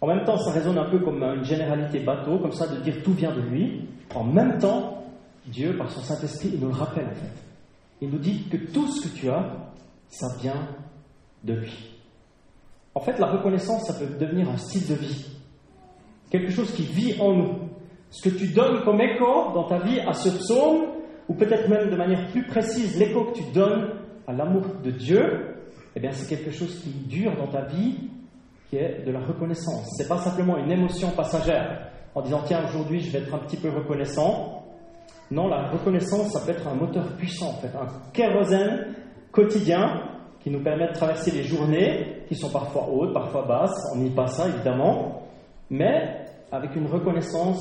En 0.01 0.07
même 0.07 0.25
temps, 0.25 0.37
ça 0.37 0.51
résonne 0.51 0.79
un 0.79 0.89
peu 0.89 0.99
comme 0.99 1.21
une 1.21 1.43
généralité 1.43 1.99
bateau, 1.99 2.39
comme 2.39 2.51
ça, 2.51 2.67
de 2.67 2.81
dire 2.81 3.03
tout 3.03 3.13
vient 3.13 3.33
de 3.35 3.41
lui. 3.41 3.87
En 4.15 4.23
même 4.23 4.57
temps, 4.57 5.03
Dieu, 5.45 5.77
par 5.77 5.91
son 5.91 6.01
Saint-Esprit, 6.01 6.51
il 6.53 6.59
nous 6.59 6.69
le 6.69 6.73
rappelle 6.73 7.05
en 7.05 7.15
fait. 7.15 7.43
Il 8.01 8.09
nous 8.09 8.17
dit 8.17 8.47
que 8.49 8.57
tout 8.57 8.87
ce 8.87 9.07
que 9.07 9.15
tu 9.15 9.29
as, 9.29 9.45
ça 10.07 10.27
vient 10.41 10.67
de 11.43 11.53
lui. 11.53 11.91
En 12.95 12.99
fait, 12.99 13.19
la 13.19 13.27
reconnaissance, 13.27 13.85
ça 13.85 13.93
peut 13.93 14.17
devenir 14.19 14.49
un 14.49 14.57
style 14.57 14.87
de 14.87 14.95
vie. 14.95 15.27
Quelque 16.31 16.51
chose 16.51 16.71
qui 16.73 16.83
vit 16.83 17.19
en 17.21 17.33
nous. 17.33 17.59
Ce 18.09 18.27
que 18.27 18.35
tu 18.35 18.47
donnes 18.47 18.83
comme 18.83 18.99
écho 18.99 19.53
dans 19.53 19.65
ta 19.65 19.79
vie 19.79 19.99
à 19.99 20.13
ce 20.13 20.29
psaume, 20.29 20.87
ou 21.29 21.35
peut-être 21.35 21.69
même 21.69 21.89
de 21.89 21.95
manière 21.95 22.27
plus 22.31 22.45
précise, 22.45 22.97
l'écho 22.97 23.25
que 23.25 23.37
tu 23.37 23.43
donnes 23.53 23.93
à 24.27 24.33
l'amour 24.33 24.63
de 24.83 24.91
Dieu, 24.91 25.55
eh 25.95 25.99
bien, 25.99 26.11
c'est 26.11 26.27
quelque 26.27 26.51
chose 26.51 26.75
qui 26.81 26.89
dure 26.89 27.35
dans 27.37 27.47
ta 27.47 27.65
vie, 27.65 28.09
qui 28.71 28.77
est 28.77 29.05
de 29.05 29.11
la 29.11 29.19
reconnaissance. 29.19 29.85
C'est 29.97 30.07
pas 30.07 30.17
simplement 30.17 30.57
une 30.57 30.71
émotion 30.71 31.09
passagère, 31.09 31.89
en 32.15 32.21
disant 32.21 32.41
tiens, 32.45 32.63
aujourd'hui 32.65 33.01
je 33.01 33.11
vais 33.11 33.19
être 33.19 33.35
un 33.35 33.39
petit 33.39 33.57
peu 33.57 33.69
reconnaissant. 33.69 34.63
Non, 35.29 35.47
la 35.49 35.69
reconnaissance, 35.69 36.31
ça 36.31 36.39
peut 36.45 36.51
être 36.51 36.67
un 36.67 36.75
moteur 36.75 37.05
puissant, 37.17 37.49
en 37.49 37.53
fait, 37.55 37.67
un 37.67 37.87
kérosène 38.13 38.95
quotidien 39.31 40.03
qui 40.39 40.49
nous 40.49 40.63
permet 40.63 40.87
de 40.87 40.93
traverser 40.93 41.31
les 41.31 41.43
journées, 41.43 42.23
qui 42.27 42.35
sont 42.35 42.49
parfois 42.49 42.87
hautes, 42.89 43.13
parfois 43.13 43.45
basses, 43.45 43.75
on 43.93 43.99
n'y 43.99 44.09
passe 44.09 44.37
ça 44.37 44.47
évidemment, 44.47 45.23
mais 45.69 46.25
avec 46.49 46.73
une 46.75 46.87
reconnaissance 46.87 47.59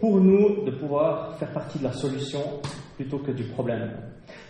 pour 0.00 0.20
nous 0.20 0.64
de 0.64 0.70
pouvoir 0.70 1.36
faire 1.36 1.52
partie 1.52 1.78
de 1.80 1.84
la 1.84 1.92
solution 1.92 2.40
plutôt 2.94 3.18
que 3.18 3.32
du 3.32 3.44
problème. 3.44 3.90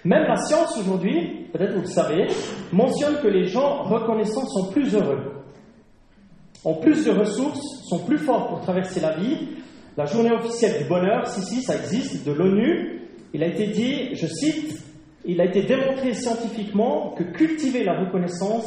Même 0.04 0.24
la 0.24 0.36
science 0.36 0.78
aujourd'hui, 0.78 1.48
peut-être 1.52 1.74
vous 1.74 1.80
le 1.80 1.86
savez, 1.86 2.26
mentionne 2.72 3.16
que 3.22 3.28
les 3.28 3.44
gens 3.44 3.82
reconnaissants 3.84 4.46
sont 4.46 4.70
plus 4.70 4.94
heureux, 4.94 5.31
ont 6.64 6.75
plus 6.75 7.04
de 7.04 7.11
ressources, 7.11 7.61
sont 7.88 8.00
plus 8.00 8.19
forts 8.19 8.49
pour 8.49 8.61
traverser 8.61 9.00
la 9.00 9.16
vie. 9.16 9.49
La 9.97 10.07
journée 10.07 10.33
officielle 10.33 10.83
du 10.83 10.88
bonheur, 10.88 11.26
si, 11.26 11.42
si, 11.42 11.62
ça 11.62 11.76
existe, 11.76 12.26
de 12.26 12.33
l'ONU, 12.33 13.00
il 13.35 13.42
a 13.42 13.47
été 13.47 13.66
dit, 13.69 14.14
je 14.14 14.26
cite, 14.26 14.78
il 15.25 15.40
a 15.40 15.45
été 15.45 15.62
démontré 15.62 16.14
scientifiquement 16.14 17.14
que 17.16 17.25
cultiver 17.25 17.85
la 17.85 18.00
reconnaissance 18.00 18.66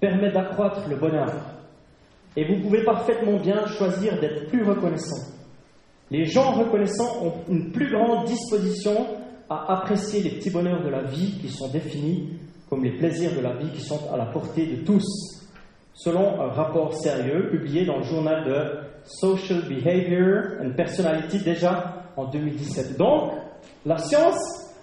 permet 0.00 0.30
d'accroître 0.30 0.88
le 0.88 0.96
bonheur. 0.96 1.32
Et 2.36 2.44
vous 2.44 2.62
pouvez 2.62 2.84
parfaitement 2.84 3.38
bien 3.38 3.66
choisir 3.66 4.20
d'être 4.20 4.48
plus 4.48 4.62
reconnaissant. 4.62 5.32
Les 6.10 6.24
gens 6.24 6.52
reconnaissants 6.52 7.24
ont 7.24 7.32
une 7.48 7.72
plus 7.72 7.90
grande 7.90 8.26
disposition 8.26 9.06
à 9.48 9.78
apprécier 9.78 10.22
les 10.22 10.30
petits 10.30 10.50
bonheurs 10.50 10.84
de 10.84 10.88
la 10.88 11.02
vie 11.02 11.38
qui 11.40 11.48
sont 11.48 11.68
définis 11.68 12.30
comme 12.68 12.84
les 12.84 12.96
plaisirs 12.96 13.34
de 13.34 13.40
la 13.40 13.54
vie 13.54 13.70
qui 13.72 13.80
sont 13.80 14.00
à 14.12 14.16
la 14.16 14.26
portée 14.26 14.66
de 14.66 14.84
tous, 14.84 15.04
selon 15.96 16.40
un 16.40 16.50
rapport 16.50 16.94
sérieux 16.94 17.48
publié 17.50 17.84
dans 17.84 17.98
le 17.98 18.04
journal 18.04 18.44
de 18.44 18.86
Social 19.04 19.62
Behavior 19.68 20.60
and 20.62 20.70
Personality 20.76 21.42
déjà 21.42 22.04
en 22.16 22.26
2017. 22.26 22.96
Donc, 22.96 23.32
la 23.84 23.98
science 23.98 24.38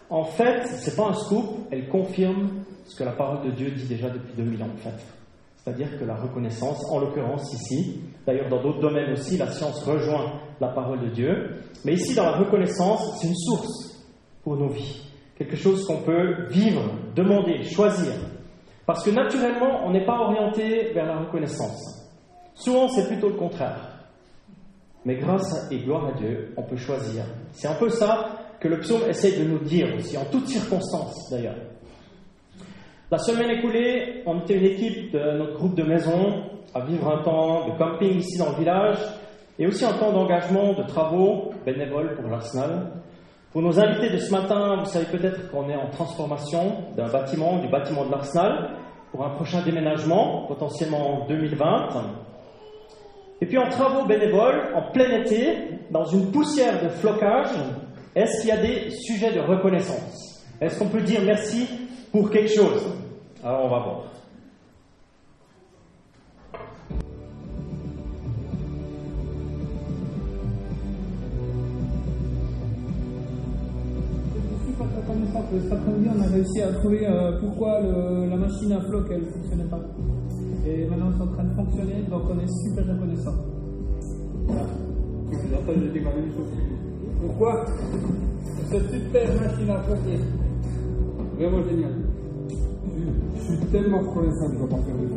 en 0.10 0.26
fait, 0.26 0.68
ce 0.68 0.90
n'est 0.90 0.96
pas 0.96 1.08
un 1.08 1.14
scoop, 1.14 1.68
elle 1.72 1.88
confirme 1.88 2.50
ce 2.86 2.96
que 2.96 3.04
la 3.04 3.14
parole 3.14 3.46
de 3.46 3.52
Dieu 3.52 3.72
dit 3.72 3.88
déjà 3.88 4.10
depuis 4.10 4.34
2000 4.36 4.62
ans. 4.64 4.70
C'est-à-dire 5.58 5.88
que 5.98 6.06
la 6.06 6.16
reconnaissance, 6.16 6.84
en 6.92 7.00
l'occurrence 7.00 7.54
ici, 7.54 8.02
d'ailleurs 8.26 8.50
dans 8.50 8.62
d'autres 8.62 8.82
domaines 8.82 9.14
aussi, 9.14 9.38
la 9.38 9.52
science 9.52 9.84
rejoint 9.84 10.34
la 10.60 10.68
parole 10.68 11.00
de 11.02 11.10
Dieu, 11.10 11.56
mais 11.86 11.94
ici 11.94 12.14
dans 12.16 12.26
la 12.26 12.38
reconnaissance, 12.38 13.20
c'est 13.20 13.28
une 13.28 13.36
source 13.36 14.04
pour 14.44 14.58
nos 14.58 14.70
vies. 14.70 15.02
Quelque 15.38 15.56
chose 15.56 15.86
qu'on 15.86 16.02
peut 16.02 16.48
vivre, 16.50 16.84
demander, 17.16 17.64
choisir. 17.64 18.14
Parce 18.86 19.04
que 19.04 19.12
naturellement, 19.12 19.86
on 19.86 19.92
n'est 19.92 20.06
pas 20.06 20.18
orienté 20.20 20.92
vers 20.94 21.06
la 21.06 21.18
reconnaissance. 21.20 22.10
Souvent, 22.54 22.88
c'est 22.90 23.08
plutôt 23.08 23.30
le 23.30 23.36
contraire. 23.36 23.94
Mais 25.06 25.16
grâce 25.16 25.70
et 25.72 25.80
gloire 25.80 26.08
à 26.08 26.12
Dieu, 26.14 26.54
on 26.58 26.64
peut 26.64 26.78
choisir. 26.78 27.24
C'est 27.52 27.68
un 27.68 27.76
peu 27.76 27.90
ça 27.90 28.30
que 28.60 28.68
le 28.68 28.80
psaume 28.80 29.02
essaye 29.10 29.38
de 29.38 29.44
nous 29.44 29.60
dire 29.60 29.88
aussi, 29.98 30.18
en 30.18 30.26
toutes 30.26 30.48
circonstances 30.48 31.30
d'ailleurs. 31.30 31.58
La 33.12 33.18
semaine 33.18 33.52
écoulée, 33.52 34.24
on 34.26 34.40
était 34.40 34.56
une 34.56 34.66
équipe 34.66 35.12
de 35.12 35.38
notre 35.38 35.54
groupe 35.54 35.76
de 35.76 35.84
maison 35.84 36.46
à 36.74 36.86
vivre 36.86 37.08
un 37.08 37.22
temps 37.22 37.68
de 37.68 37.78
camping 37.78 38.18
ici 38.18 38.38
dans 38.38 38.52
le 38.52 38.58
village 38.58 38.98
et 39.60 39.68
aussi 39.68 39.86
un 39.86 39.94
temps 39.94 40.12
d'engagement 40.12 40.74
de 40.74 40.84
travaux 40.84 41.52
bénévoles 41.66 42.16
pour 42.16 42.30
l'Arsenal. 42.30 43.03
Pour 43.54 43.62
nos 43.62 43.80
invités 43.80 44.10
de 44.10 44.18
ce 44.18 44.32
matin, 44.32 44.78
vous 44.80 44.90
savez 44.90 45.06
peut-être 45.06 45.52
qu'on 45.52 45.70
est 45.70 45.76
en 45.76 45.88
transformation 45.92 46.74
d'un 46.98 47.08
bâtiment, 47.08 47.60
du 47.60 47.68
bâtiment 47.68 48.04
de 48.04 48.10
l'Arsenal, 48.10 48.72
pour 49.12 49.24
un 49.24 49.30
prochain 49.30 49.62
déménagement, 49.62 50.48
potentiellement 50.48 51.22
en 51.22 51.28
2020. 51.28 51.90
Et 53.42 53.46
puis 53.46 53.60
en 53.60 53.70
travaux 53.70 54.08
bénévoles, 54.08 54.74
en 54.74 54.92
plein 54.92 55.22
été, 55.22 55.70
dans 55.92 56.04
une 56.06 56.32
poussière 56.32 56.84
de 56.84 56.90
flocage, 56.90 57.52
est-ce 58.16 58.42
qu'il 58.42 58.50
y 58.50 58.54
a 58.54 58.58
des 58.58 58.90
sujets 58.90 59.32
de 59.32 59.42
reconnaissance? 59.42 60.44
Est-ce 60.60 60.80
qu'on 60.80 60.90
peut 60.90 61.02
dire 61.02 61.22
merci 61.24 61.70
pour 62.12 62.32
quelque 62.32 62.52
chose? 62.52 62.84
Alors 63.44 63.66
on 63.66 63.70
va 63.70 63.80
voir. 63.80 64.04
Cet 75.62 75.72
après-midi, 75.72 76.10
on 76.16 76.22
a 76.22 76.28
réussi 76.28 76.62
à 76.62 76.74
trouver 76.74 77.08
euh, 77.08 77.40
pourquoi 77.40 77.80
la 77.82 78.36
machine 78.36 78.72
à 78.72 78.82
floc 78.82 79.06
elle 79.12 79.22
ne 79.22 79.26
fonctionnait 79.26 79.70
pas. 79.70 79.82
Et 80.66 80.86
maintenant, 80.88 81.12
c'est 81.16 81.24
en 81.24 81.28
train 81.28 81.44
de 81.44 81.54
fonctionner, 81.56 82.04
donc 82.10 82.22
on 82.30 82.40
est 82.40 82.52
super 82.66 82.88
reconnaissant. 82.88 83.36
Voilà. 84.48 84.62
Après, 85.54 85.74
quand 85.76 86.16
même 86.16 86.32
pourquoi? 87.26 87.66
Cette 88.70 88.90
super 88.92 89.28
machine 89.42 89.70
à 89.70 89.80
flotter. 89.84 90.20
Vraiment 91.38 91.64
génial. 91.64 91.94
Je 93.38 93.44
suis 93.44 93.58
tellement 93.72 94.00
reconnaissant 94.00 94.50
de 94.50 94.56
ne 94.56 94.68
pas 94.68 94.76
faire 94.76 94.96
de. 94.96 95.08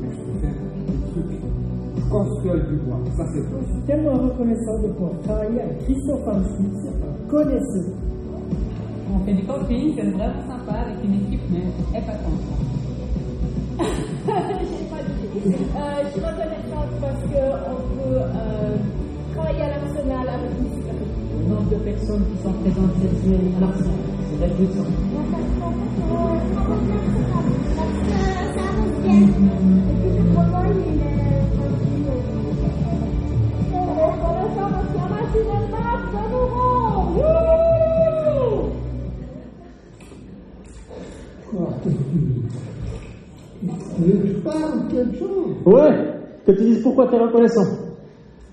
Mais 0.00 0.08
je 0.10 0.20
peux 0.20 0.38
faire 0.40 0.54
des 0.86 1.12
trucs 1.12 2.68
du 2.68 2.76
bois. 2.76 2.98
Ça, 3.16 3.24
c'est 3.32 3.40
Je 3.40 3.72
suis 3.72 3.82
tellement 3.86 4.14
reconnaissant 4.14 4.82
de 4.82 4.88
pouvoir 4.88 5.12
travailler 5.24 5.60
avec 5.60 5.78
Christophe 5.84 6.28
Armschmitz, 6.28 6.88
connaisseur. 7.28 8.11
On 9.14 9.24
fait 9.24 9.34
du 9.34 9.44
camping, 9.44 9.94
c'est 9.94 10.10
vraiment 10.10 10.42
sympa 10.48 10.72
avec 10.72 11.04
une 11.04 11.14
équipe, 11.14 11.42
mais 11.50 11.98
épatante. 11.98 12.40
euh, 14.22 16.02
je 16.04 16.10
suis 16.10 16.20
reconnaissante 16.20 16.92
parce 17.00 17.22
qu'on 17.22 17.76
peut 17.94 18.18
euh, 18.18 18.76
travailler 19.34 19.62
à 19.62 19.68
l'arsenal 19.68 20.28
avec 20.28 20.50
une 21.40 21.48
nombre 21.48 21.70
de 21.70 21.76
personnes 21.76 22.24
qui 22.30 22.42
sont 22.42 22.52
présentes 22.52 22.94
cette 23.02 23.22
semaine 23.22 23.52
à 23.56 23.60
l'Arsenal. 23.60 24.00
C'est 24.30 24.46
réjouissant. 24.46 24.88
Quelque 44.90 45.18
chose. 45.18 45.56
Ouais, 45.64 45.90
que 46.46 46.52
tu 46.52 46.62
dises 46.64 46.82
pourquoi 46.82 47.08
tu 47.08 47.14
es 47.14 47.18
reconnaissant. 47.18 47.66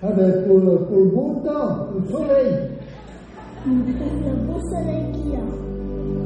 Ah 0.01 0.11
ben 0.15 0.45
pour, 0.47 0.59
pour 0.87 0.97
le 0.97 1.05
beau 1.05 1.41
temps, 1.43 1.87
pour 1.91 1.99
le 1.99 2.07
soleil. 2.07 2.55
C'est 3.65 4.29
un 4.29 4.35
beau 4.45 4.59
soleil 4.69 5.11
qu'il 5.11 5.31
y 5.31 5.35
a. 5.35 5.39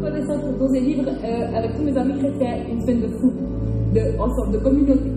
Connaissance 0.02 0.42
pour 0.42 0.68
poser 0.68 0.80
livre 0.80 1.10
euh, 1.10 1.58
avec 1.58 1.76
tous 1.76 1.84
mes 1.84 1.98
amis 1.98 2.20
chrétiens, 2.20 2.58
une 2.70 2.82
scène 2.82 3.02
de 3.02 3.08
fou, 3.08 3.32
de, 3.94 4.20
ensemble 4.20 4.54
de 4.54 4.58
communauté. 4.60 5.12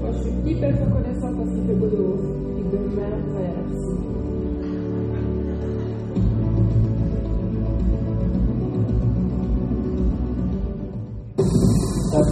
Moi, 0.00 0.10
je 0.12 0.22
suis 0.22 0.52
hyper 0.52 0.70
reconnaissante 0.72 1.36
parce 1.36 1.50
qu'il 1.50 1.66
fait 1.66 1.74
beau 1.74 1.86
dehors. 1.86 2.18
Et 2.58 2.64
demain, 2.70 3.08
on 3.28 3.32
va 3.32 3.38
aller 3.38 3.46
à 3.46 3.56
la 3.56 3.62
piscine. 3.68 4.10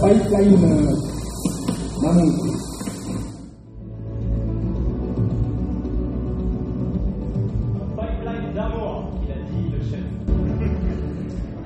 pipeline 0.01 1.08
d'amour. 2.01 2.33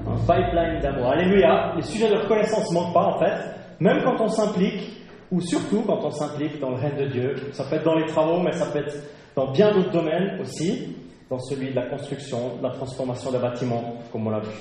Un 0.07 0.17
pipeline 0.25 0.79
d'amour. 0.81 1.07
Alléluia. 1.07 1.73
Les 1.75 1.81
sujets 1.83 2.09
de 2.09 2.15
reconnaissance 2.15 2.69
ne 2.69 2.75
manquent 2.75 2.93
pas 2.93 3.05
en 3.05 3.19
fait. 3.19 3.33
Même 3.79 4.03
quand 4.03 4.21
on 4.21 4.27
s'implique, 4.27 5.03
ou 5.33 5.41
surtout 5.41 5.81
quand 5.81 5.99
on 6.03 6.11
s'implique 6.11 6.59
dans 6.59 6.69
le 6.69 6.75
règne 6.75 6.97
de 6.97 7.05
Dieu. 7.05 7.35
Ça 7.53 7.63
peut 7.63 7.75
être 7.75 7.83
dans 7.83 7.95
les 7.95 8.05
travaux, 8.05 8.39
mais 8.39 8.51
ça 8.51 8.67
peut 8.67 8.79
être 8.79 8.95
dans 9.35 9.51
bien 9.51 9.71
d'autres 9.71 9.91
domaines 9.91 10.39
aussi, 10.39 10.95
dans 11.29 11.39
celui 11.39 11.71
de 11.71 11.75
la 11.75 11.87
construction, 11.87 12.57
de 12.57 12.63
la 12.63 12.69
transformation 12.69 13.31
des 13.31 13.39
bâtiments, 13.39 13.95
comme 14.11 14.27
on 14.27 14.29
l'a 14.29 14.39
vu. 14.39 14.51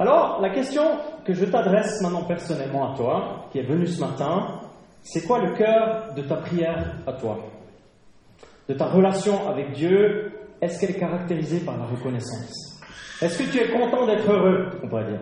Alors, 0.00 0.40
la 0.40 0.50
question 0.50 0.82
que 1.24 1.34
je 1.34 1.44
t'adresse 1.44 2.00
maintenant 2.02 2.24
personnellement 2.24 2.92
à 2.92 2.96
toi, 2.96 3.46
qui 3.52 3.58
est 3.58 3.66
venu 3.66 3.86
ce 3.86 4.00
matin, 4.00 4.59
c'est 5.02 5.26
quoi 5.26 5.40
le 5.40 5.54
cœur 5.56 6.14
de 6.14 6.22
ta 6.22 6.36
prière 6.36 6.96
à 7.06 7.12
toi? 7.12 7.38
De 8.68 8.74
ta 8.74 8.86
relation 8.86 9.48
avec 9.48 9.72
Dieu, 9.72 10.32
est-ce 10.60 10.80
qu'elle 10.80 10.90
est 10.90 10.98
caractérisée 10.98 11.60
par 11.60 11.78
la 11.78 11.86
reconnaissance? 11.86 12.80
Est-ce 13.20 13.38
que 13.38 13.50
tu 13.50 13.58
es 13.58 13.70
content 13.70 14.06
d'être 14.06 14.30
heureux, 14.30 14.80
on 14.82 14.88
pourrait 14.88 15.06
dire 15.06 15.20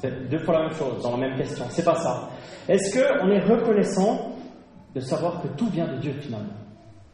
C'est 0.00 0.28
deux 0.28 0.38
fois 0.38 0.54
la 0.54 0.68
même 0.68 0.76
chose, 0.76 1.02
dans 1.02 1.16
la 1.16 1.28
même 1.28 1.36
question. 1.36 1.64
C'est 1.70 1.84
pas 1.84 1.96
ça. 1.96 2.30
Est-ce 2.68 2.94
qu'on 2.94 3.30
est 3.30 3.40
reconnaissant 3.40 4.36
de 4.94 5.00
savoir 5.00 5.42
que 5.42 5.48
tout 5.48 5.68
vient 5.68 5.92
de 5.92 5.98
Dieu 5.98 6.14
finalement? 6.20 6.54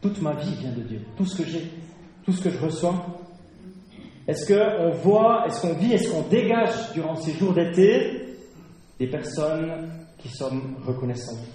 Toute 0.01 0.21
ma 0.21 0.33
vie 0.33 0.55
vient 0.55 0.71
de 0.71 0.81
Dieu. 0.81 1.01
Tout 1.17 1.25
ce 1.25 1.41
que 1.41 1.49
j'ai, 1.49 1.69
tout 2.23 2.31
ce 2.31 2.43
que 2.43 2.49
je 2.49 2.59
reçois. 2.59 3.05
Est-ce 4.27 4.53
qu'on 4.53 4.91
voit, 4.91 5.45
est-ce 5.47 5.61
qu'on 5.61 5.73
vit, 5.73 5.93
est-ce 5.93 6.11
qu'on 6.11 6.21
dégage 6.29 6.93
durant 6.93 7.15
ces 7.15 7.33
jours 7.33 7.53
d'été 7.53 8.37
des 8.99 9.07
personnes 9.07 9.89
qui 10.19 10.29
sont 10.29 10.61
reconnaissantes 10.85 11.47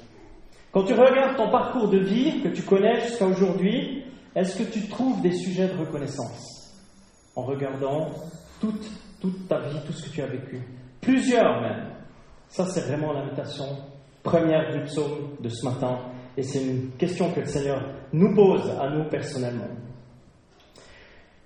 Quand 0.73 0.85
tu 0.85 0.95
regardes 0.95 1.37
ton 1.37 1.51
parcours 1.51 1.89
de 1.89 1.99
vie 1.99 2.43
que 2.43 2.49
tu 2.49 2.63
connais 2.63 3.01
jusqu'à 3.01 3.27
aujourd'hui, 3.27 4.05
est-ce 4.35 4.63
que 4.63 4.71
tu 4.71 4.89
trouves 4.89 5.21
des 5.23 5.33
sujets 5.33 5.69
de 5.69 5.79
reconnaissance 5.79 6.75
en 7.37 7.43
regardant 7.43 8.09
toute, 8.61 8.91
toute 9.21 9.49
ta 9.49 9.61
vie, 9.61 9.79
tout 9.87 9.93
ce 9.93 10.09
que 10.09 10.15
tu 10.15 10.23
as 10.23 10.27
vécu? 10.27 10.61
Plusieurs 11.01 11.61
même. 11.61 11.91
Ça, 12.49 12.67
c'est 12.67 12.83
vraiment 12.83 13.13
l'invitation 13.13 13.67
première 14.23 14.73
du 14.73 14.85
psaume 14.85 15.37
de 15.41 15.49
ce 15.49 15.65
matin. 15.65 15.99
Et 16.37 16.43
c'est 16.43 16.65
une 16.65 16.91
question 16.99 17.31
que 17.31 17.41
le 17.41 17.47
Seigneur 17.47 17.81
nous 18.13 18.35
pose 18.35 18.69
à 18.81 18.89
nous 18.91 19.09
personnellement. 19.09 19.69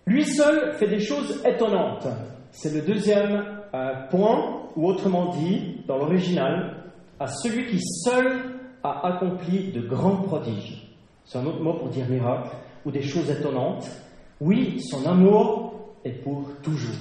Lui 0.06 0.25
seul 0.25 0.72
fait 0.75 0.88
des 0.88 1.00
choses 1.00 1.42
étonnantes. 1.44 2.06
C'est 2.50 2.72
le 2.72 2.80
deuxième 2.80 3.44
euh, 3.75 4.06
point, 4.10 4.70
ou 4.75 4.88
autrement 4.88 5.34
dit, 5.34 5.82
dans 5.87 5.98
l'original, 5.98 6.77
à 7.20 7.26
celui 7.26 7.66
qui 7.66 7.80
seul 7.80 8.40
a 8.82 9.06
accompli 9.06 9.72
de 9.72 9.80
grands 9.80 10.22
prodiges. 10.22 10.87
C'est 11.25 11.38
un 11.38 11.46
autre 11.46 11.60
mot 11.60 11.75
pour 11.75 11.88
dire 11.88 12.08
miracle, 12.08 12.50
ou 12.84 12.90
des 12.90 13.02
choses 13.02 13.30
étonnantes. 13.30 13.88
Oui, 14.40 14.80
son 14.80 15.04
amour 15.06 15.92
est 16.04 16.22
pour 16.22 16.48
toujours. 16.62 16.94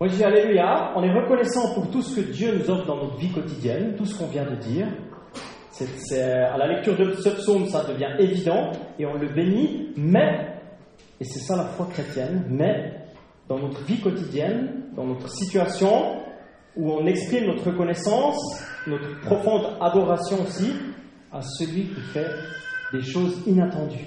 Moi 0.00 0.08
je 0.08 0.16
dis 0.16 0.24
Alléluia, 0.24 0.92
on 0.96 1.02
est 1.02 1.12
reconnaissant 1.12 1.74
pour 1.74 1.90
tout 1.90 2.02
ce 2.02 2.20
que 2.20 2.32
Dieu 2.32 2.58
nous 2.58 2.70
offre 2.70 2.86
dans 2.86 2.96
notre 2.96 3.16
vie 3.16 3.30
quotidienne, 3.30 3.94
tout 3.96 4.04
ce 4.04 4.18
qu'on 4.18 4.26
vient 4.26 4.44
de 4.44 4.56
dire. 4.56 4.88
À 5.80 6.56
la 6.56 6.68
lecture 6.68 6.96
de 6.96 7.12
ce 7.14 7.30
psaume, 7.30 7.66
ça 7.66 7.84
devient 7.84 8.14
évident 8.18 8.70
et 8.98 9.06
on 9.06 9.14
le 9.14 9.28
bénit, 9.28 9.88
mais, 9.96 10.48
et 11.20 11.24
c'est 11.24 11.40
ça 11.40 11.56
la 11.56 11.64
foi 11.64 11.88
chrétienne, 11.92 12.44
mais 12.48 12.92
dans 13.48 13.58
notre 13.58 13.82
vie 13.84 14.00
quotidienne, 14.00 14.84
dans 14.96 15.04
notre 15.04 15.28
situation, 15.28 16.23
où 16.76 16.92
on 16.92 17.06
exprime 17.06 17.46
notre 17.46 17.70
reconnaissance, 17.70 18.36
notre 18.86 19.20
profonde 19.20 19.76
adoration 19.80 20.42
aussi 20.42 20.72
à 21.32 21.40
celui 21.42 21.86
qui 21.88 22.00
fait 22.12 22.30
des 22.92 23.02
choses 23.02 23.42
inattendues, 23.46 24.06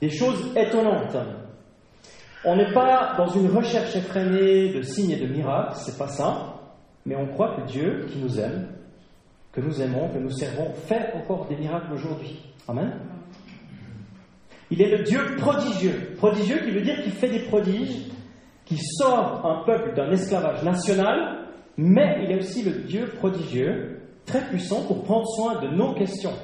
des 0.00 0.10
choses 0.10 0.52
étonnantes. 0.56 1.16
On 2.44 2.56
n'est 2.56 2.72
pas 2.72 3.14
dans 3.18 3.28
une 3.28 3.50
recherche 3.50 3.94
effrénée 3.96 4.72
de 4.72 4.82
signes 4.82 5.10
et 5.10 5.16
de 5.16 5.26
miracles, 5.26 5.74
c'est 5.76 5.98
pas 5.98 6.08
ça, 6.08 6.54
mais 7.04 7.16
on 7.16 7.26
croit 7.26 7.56
que 7.56 7.66
Dieu, 7.66 8.06
qui 8.10 8.18
nous 8.18 8.38
aime, 8.40 8.68
que 9.52 9.60
nous 9.60 9.82
aimons, 9.82 10.08
que 10.08 10.18
nous 10.18 10.30
servons, 10.30 10.72
fait 10.72 11.12
encore 11.14 11.46
des 11.48 11.56
miracles 11.56 11.92
aujourd'hui. 11.92 12.40
Amen. 12.68 12.92
Il 14.70 14.80
est 14.80 14.96
le 14.96 15.02
Dieu 15.02 15.36
prodigieux. 15.36 16.14
Prodigieux 16.16 16.60
qui 16.64 16.70
veut 16.70 16.82
dire 16.82 17.02
qu'il 17.02 17.12
fait 17.12 17.28
des 17.28 17.40
prodiges, 17.40 18.06
qui 18.70 18.78
sort 18.78 19.44
un 19.44 19.64
peuple 19.64 19.96
d'un 19.96 20.12
esclavage 20.12 20.62
national, 20.62 21.44
mais 21.76 22.20
il 22.22 22.30
est 22.30 22.38
aussi 22.38 22.62
le 22.62 22.84
Dieu 22.84 23.08
prodigieux, 23.18 23.98
très 24.24 24.42
puissant 24.48 24.86
pour 24.86 25.02
prendre 25.02 25.26
soin 25.26 25.60
de 25.60 25.66
nos 25.74 25.92
questions 25.92 26.34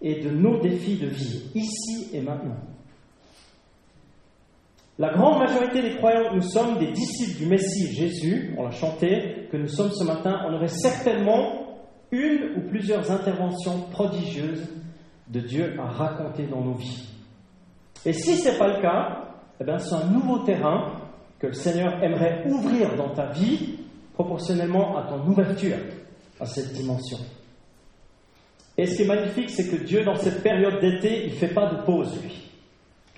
et 0.00 0.22
de 0.22 0.30
nos 0.30 0.60
défis 0.60 0.96
de 0.96 1.08
vie, 1.08 1.42
ici 1.54 2.08
et 2.14 2.22
maintenant. 2.22 2.56
La 4.98 5.12
grande 5.12 5.40
majorité 5.40 5.82
des 5.82 5.96
croyants 5.96 6.34
nous 6.34 6.40
sommes 6.40 6.78
des 6.78 6.90
disciples 6.92 7.38
du 7.38 7.46
Messie 7.46 7.92
Jésus, 7.92 8.54
on 8.56 8.62
l'a 8.62 8.70
chanté, 8.70 9.48
que 9.52 9.58
nous 9.58 9.68
sommes 9.68 9.90
ce 9.92 10.04
matin, 10.04 10.46
on 10.48 10.54
aurait 10.54 10.68
certainement 10.68 11.82
une 12.10 12.56
ou 12.56 12.68
plusieurs 12.70 13.10
interventions 13.10 13.82
prodigieuses 13.90 14.66
de 15.28 15.40
Dieu 15.40 15.78
à 15.78 15.84
raconter 15.84 16.46
dans 16.46 16.62
nos 16.62 16.74
vies. 16.74 17.10
Et 18.06 18.14
si 18.14 18.36
ce 18.36 18.48
n'est 18.48 18.58
pas 18.58 18.68
le 18.68 18.80
cas, 18.80 19.34
eh 19.60 19.78
c'est 19.78 19.94
un 19.94 20.06
nouveau 20.06 20.38
terrain 20.38 21.01
que 21.42 21.48
le 21.48 21.54
Seigneur 21.54 22.00
aimerait 22.04 22.44
ouvrir 22.46 22.96
dans 22.96 23.08
ta 23.08 23.26
vie 23.32 23.80
proportionnellement 24.14 24.96
à 24.96 25.08
ton 25.08 25.26
ouverture 25.26 25.76
à 26.38 26.46
cette 26.46 26.72
dimension. 26.72 27.18
Et 28.78 28.86
ce 28.86 28.96
qui 28.96 29.02
est 29.02 29.06
magnifique, 29.06 29.50
c'est 29.50 29.68
que 29.68 29.82
Dieu, 29.84 30.04
dans 30.04 30.14
cette 30.14 30.42
période 30.42 30.80
d'été, 30.80 31.26
il 31.26 31.32
ne 31.32 31.36
fait 31.36 31.52
pas 31.52 31.66
de 31.66 31.82
pause, 31.84 32.16
lui. 32.22 32.48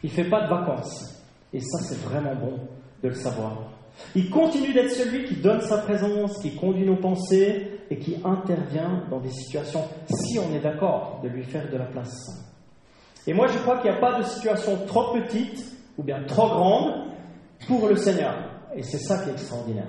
Il 0.02 0.08
ne 0.08 0.14
fait 0.14 0.24
pas 0.24 0.44
de 0.44 0.48
vacances. 0.48 1.22
Et 1.52 1.60
ça, 1.60 1.78
c'est 1.82 2.00
vraiment 2.00 2.34
bon 2.34 2.58
de 3.02 3.08
le 3.08 3.14
savoir. 3.14 3.70
Il 4.14 4.30
continue 4.30 4.72
d'être 4.72 4.90
celui 4.90 5.24
qui 5.24 5.36
donne 5.36 5.60
sa 5.60 5.78
présence, 5.78 6.38
qui 6.40 6.56
conduit 6.56 6.86
nos 6.86 6.96
pensées 6.96 7.82
et 7.90 7.98
qui 7.98 8.16
intervient 8.24 9.04
dans 9.10 9.20
des 9.20 9.30
situations, 9.30 9.82
si 10.08 10.38
on 10.38 10.52
est 10.54 10.60
d'accord, 10.60 11.20
de 11.22 11.28
lui 11.28 11.44
faire 11.44 11.70
de 11.70 11.76
la 11.76 11.84
place. 11.84 12.26
Et 13.26 13.34
moi, 13.34 13.48
je 13.48 13.58
crois 13.58 13.78
qu'il 13.78 13.90
n'y 13.90 13.96
a 13.96 14.00
pas 14.00 14.18
de 14.18 14.24
situation 14.24 14.78
trop 14.86 15.12
petite 15.12 15.62
ou 15.98 16.02
bien 16.02 16.24
trop 16.24 16.48
grande 16.48 17.13
pour 17.66 17.88
le 17.88 17.96
Seigneur. 17.96 18.34
Et 18.74 18.82
c'est 18.82 18.98
ça 18.98 19.22
qui 19.22 19.30
est 19.30 19.32
extraordinaire. 19.32 19.88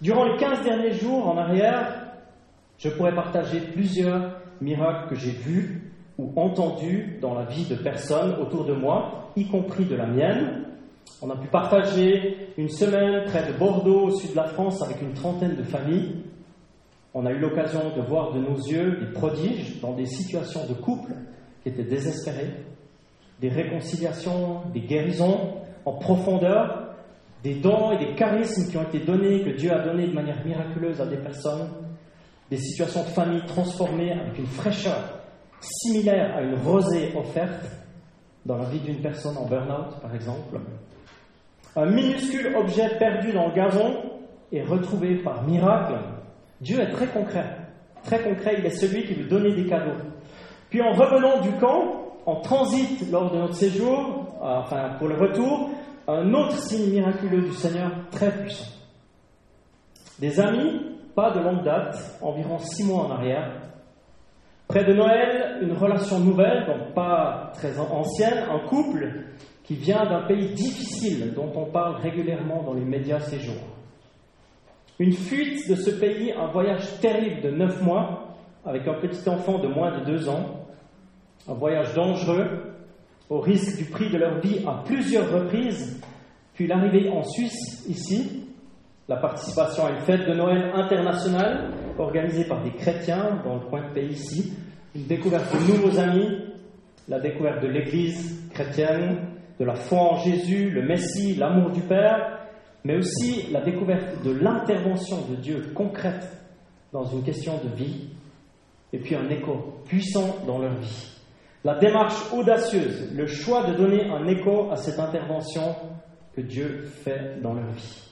Durant 0.00 0.24
les 0.24 0.38
15 0.38 0.64
derniers 0.64 0.92
jours 0.92 1.28
en 1.28 1.36
arrière, 1.36 2.10
je 2.78 2.88
pourrais 2.88 3.14
partager 3.14 3.60
plusieurs 3.60 4.40
miracles 4.60 5.10
que 5.10 5.14
j'ai 5.14 5.32
vus 5.32 5.92
ou 6.18 6.32
entendus 6.36 7.18
dans 7.20 7.34
la 7.34 7.44
vie 7.44 7.64
de 7.64 7.76
personnes 7.76 8.36
autour 8.40 8.64
de 8.64 8.74
moi 8.74 9.32
y 9.36 9.46
compris 9.46 9.84
de 9.84 9.94
la 9.94 10.06
mienne. 10.06 10.64
On 11.22 11.30
a 11.30 11.36
pu 11.36 11.48
partager 11.48 12.48
une 12.56 12.68
semaine 12.68 13.24
près 13.26 13.46
de 13.46 13.58
Bordeaux, 13.58 14.06
au 14.06 14.10
sud 14.10 14.30
de 14.30 14.36
la 14.36 14.46
France, 14.46 14.82
avec 14.82 15.00
une 15.02 15.12
trentaine 15.12 15.56
de 15.56 15.62
familles. 15.62 16.16
On 17.12 17.26
a 17.26 17.32
eu 17.32 17.38
l'occasion 17.38 17.94
de 17.96 18.02
voir 18.02 18.32
de 18.32 18.40
nos 18.40 18.56
yeux 18.56 18.98
des 19.00 19.12
prodiges 19.12 19.80
dans 19.80 19.92
des 19.94 20.06
situations 20.06 20.66
de 20.66 20.74
couple 20.74 21.12
qui 21.62 21.68
étaient 21.68 21.84
désespérés, 21.84 22.50
des 23.40 23.48
réconciliations, 23.48 24.62
des 24.72 24.80
guérisons 24.80 25.54
en 25.84 25.92
profondeur, 25.92 26.94
des 27.42 27.54
dons 27.54 27.92
et 27.92 27.98
des 27.98 28.14
charismes 28.14 28.70
qui 28.70 28.76
ont 28.76 28.82
été 28.82 29.00
donnés, 29.00 29.42
que 29.42 29.50
Dieu 29.50 29.72
a 29.72 29.80
donnés 29.80 30.08
de 30.08 30.12
manière 30.12 30.44
miraculeuse 30.44 31.00
à 31.00 31.06
des 31.06 31.16
personnes, 31.16 31.68
des 32.50 32.58
situations 32.58 33.02
de 33.02 33.08
famille 33.08 33.42
transformées 33.46 34.12
avec 34.12 34.38
une 34.38 34.46
fraîcheur 34.46 35.20
similaire 35.60 36.36
à 36.36 36.42
une 36.42 36.54
rosée 36.56 37.12
offerte, 37.16 37.64
dans 38.46 38.56
la 38.56 38.64
vie 38.70 38.80
d'une 38.80 39.00
personne 39.00 39.36
en 39.36 39.46
burn-out, 39.46 40.00
par 40.00 40.14
exemple. 40.14 40.58
Un 41.76 41.86
minuscule 41.86 42.56
objet 42.56 42.88
perdu 42.98 43.32
dans 43.32 43.48
le 43.48 43.54
gazon 43.54 43.96
est 44.52 44.62
retrouvé 44.62 45.16
par 45.16 45.42
miracle. 45.44 45.94
Dieu 46.60 46.80
est 46.80 46.90
très 46.90 47.06
concret. 47.06 47.44
Très 48.02 48.22
concret, 48.22 48.56
il 48.58 48.66
est 48.66 48.70
celui 48.70 49.04
qui 49.04 49.14
veut 49.14 49.28
donner 49.28 49.54
des 49.54 49.66
cadeaux. 49.66 50.00
Puis 50.70 50.80
en 50.80 50.92
revenant 50.92 51.40
du 51.40 51.52
camp, 51.58 52.00
en 52.26 52.40
transit 52.40 53.10
lors 53.10 53.30
de 53.30 53.38
notre 53.38 53.54
séjour, 53.54 54.19
enfin 54.40 54.96
pour 54.98 55.08
le 55.08 55.16
retour, 55.16 55.70
un 56.08 56.32
autre 56.32 56.56
signe 56.58 56.90
miraculeux 56.90 57.42
du 57.42 57.52
Seigneur 57.52 57.90
très 58.10 58.30
puissant. 58.30 58.70
Des 60.18 60.40
amis, 60.40 60.96
pas 61.14 61.30
de 61.30 61.40
longue 61.40 61.64
date, 61.64 61.96
environ 62.20 62.58
six 62.58 62.84
mois 62.84 63.06
en 63.06 63.10
arrière, 63.10 63.60
Près 64.70 64.84
de 64.84 64.92
Noël, 64.92 65.58
une 65.62 65.72
relation 65.72 66.20
nouvelle, 66.20 66.64
donc 66.64 66.94
pas 66.94 67.50
très 67.54 67.76
ancienne, 67.80 68.44
un 68.48 68.68
couple 68.68 69.24
qui 69.64 69.74
vient 69.74 70.04
d'un 70.04 70.22
pays 70.28 70.54
difficile 70.54 71.34
dont 71.34 71.50
on 71.56 71.64
parle 71.64 71.96
régulièrement 71.96 72.62
dans 72.62 72.74
les 72.74 72.84
médias 72.84 73.18
ces 73.18 73.40
jours. 73.40 73.66
Une 75.00 75.12
fuite 75.12 75.68
de 75.68 75.74
ce 75.74 75.90
pays, 75.90 76.30
un 76.30 76.46
voyage 76.52 77.00
terrible 77.00 77.42
de 77.42 77.50
neuf 77.50 77.82
mois 77.82 78.36
avec 78.64 78.86
un 78.86 78.94
petit 78.94 79.28
enfant 79.28 79.58
de 79.58 79.66
moins 79.66 79.98
de 79.98 80.04
deux 80.04 80.28
ans, 80.28 80.68
un 81.48 81.54
voyage 81.54 81.92
dangereux 81.92 82.69
au 83.30 83.40
risque 83.40 83.78
du 83.78 83.84
prix 83.84 84.10
de 84.10 84.18
leur 84.18 84.40
vie 84.40 84.58
à 84.66 84.82
plusieurs 84.84 85.32
reprises, 85.32 86.00
puis 86.54 86.66
l'arrivée 86.66 87.08
en 87.08 87.22
Suisse, 87.22 87.86
ici, 87.88 88.44
la 89.08 89.16
participation 89.16 89.86
à 89.86 89.90
une 89.92 90.00
fête 90.00 90.28
de 90.28 90.34
Noël 90.34 90.72
internationale 90.74 91.70
organisée 91.98 92.44
par 92.44 92.62
des 92.62 92.72
chrétiens 92.72 93.40
dans 93.44 93.54
le 93.54 93.60
coin 93.60 93.88
de 93.88 93.94
pays 93.94 94.12
ici, 94.12 94.52
une 94.94 95.06
découverte 95.06 95.46
de 95.52 95.72
nouveaux 95.72 95.98
amis, 95.98 96.28
la 97.08 97.20
découverte 97.20 97.62
de 97.62 97.68
l'Église 97.68 98.50
chrétienne, 98.50 99.28
de 99.58 99.64
la 99.64 99.74
foi 99.74 99.98
en 99.98 100.16
Jésus, 100.18 100.70
le 100.70 100.82
Messie, 100.82 101.36
l'amour 101.36 101.70
du 101.70 101.82
Père, 101.82 102.40
mais 102.84 102.96
aussi 102.96 103.50
la 103.52 103.60
découverte 103.60 104.24
de 104.24 104.32
l'intervention 104.32 105.18
de 105.30 105.36
Dieu 105.36 105.72
concrète 105.74 106.28
dans 106.92 107.04
une 107.04 107.22
question 107.22 107.54
de 107.62 107.76
vie, 107.76 108.08
et 108.92 108.98
puis 108.98 109.14
un 109.14 109.28
écho 109.28 109.82
puissant 109.84 110.38
dans 110.46 110.58
leur 110.58 110.74
vie. 110.74 111.19
La 111.62 111.78
démarche 111.78 112.32
audacieuse, 112.32 113.12
le 113.14 113.26
choix 113.26 113.66
de 113.70 113.74
donner 113.76 114.04
un 114.04 114.26
écho 114.26 114.70
à 114.70 114.76
cette 114.76 114.98
intervention 114.98 115.76
que 116.34 116.40
Dieu 116.40 116.90
fait 117.04 117.38
dans 117.42 117.52
leur 117.52 117.70
vie. 117.72 118.02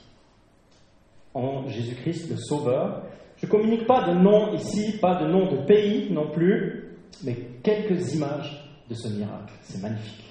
En 1.33 1.67
Jésus-Christ, 1.67 2.29
le 2.29 2.37
Sauveur. 2.37 3.03
Je 3.37 3.47
ne 3.47 3.51
communique 3.51 3.87
pas 3.87 4.07
de 4.07 4.13
nom 4.13 4.53
ici, 4.53 4.99
pas 4.99 5.15
de 5.15 5.27
nom 5.27 5.51
de 5.51 5.65
pays 5.65 6.11
non 6.11 6.29
plus, 6.29 6.95
mais 7.23 7.35
quelques 7.63 8.13
images 8.13 8.69
de 8.87 8.93
ce 8.93 9.07
miracle. 9.07 9.53
C'est 9.63 9.81
magnifique. 9.81 10.25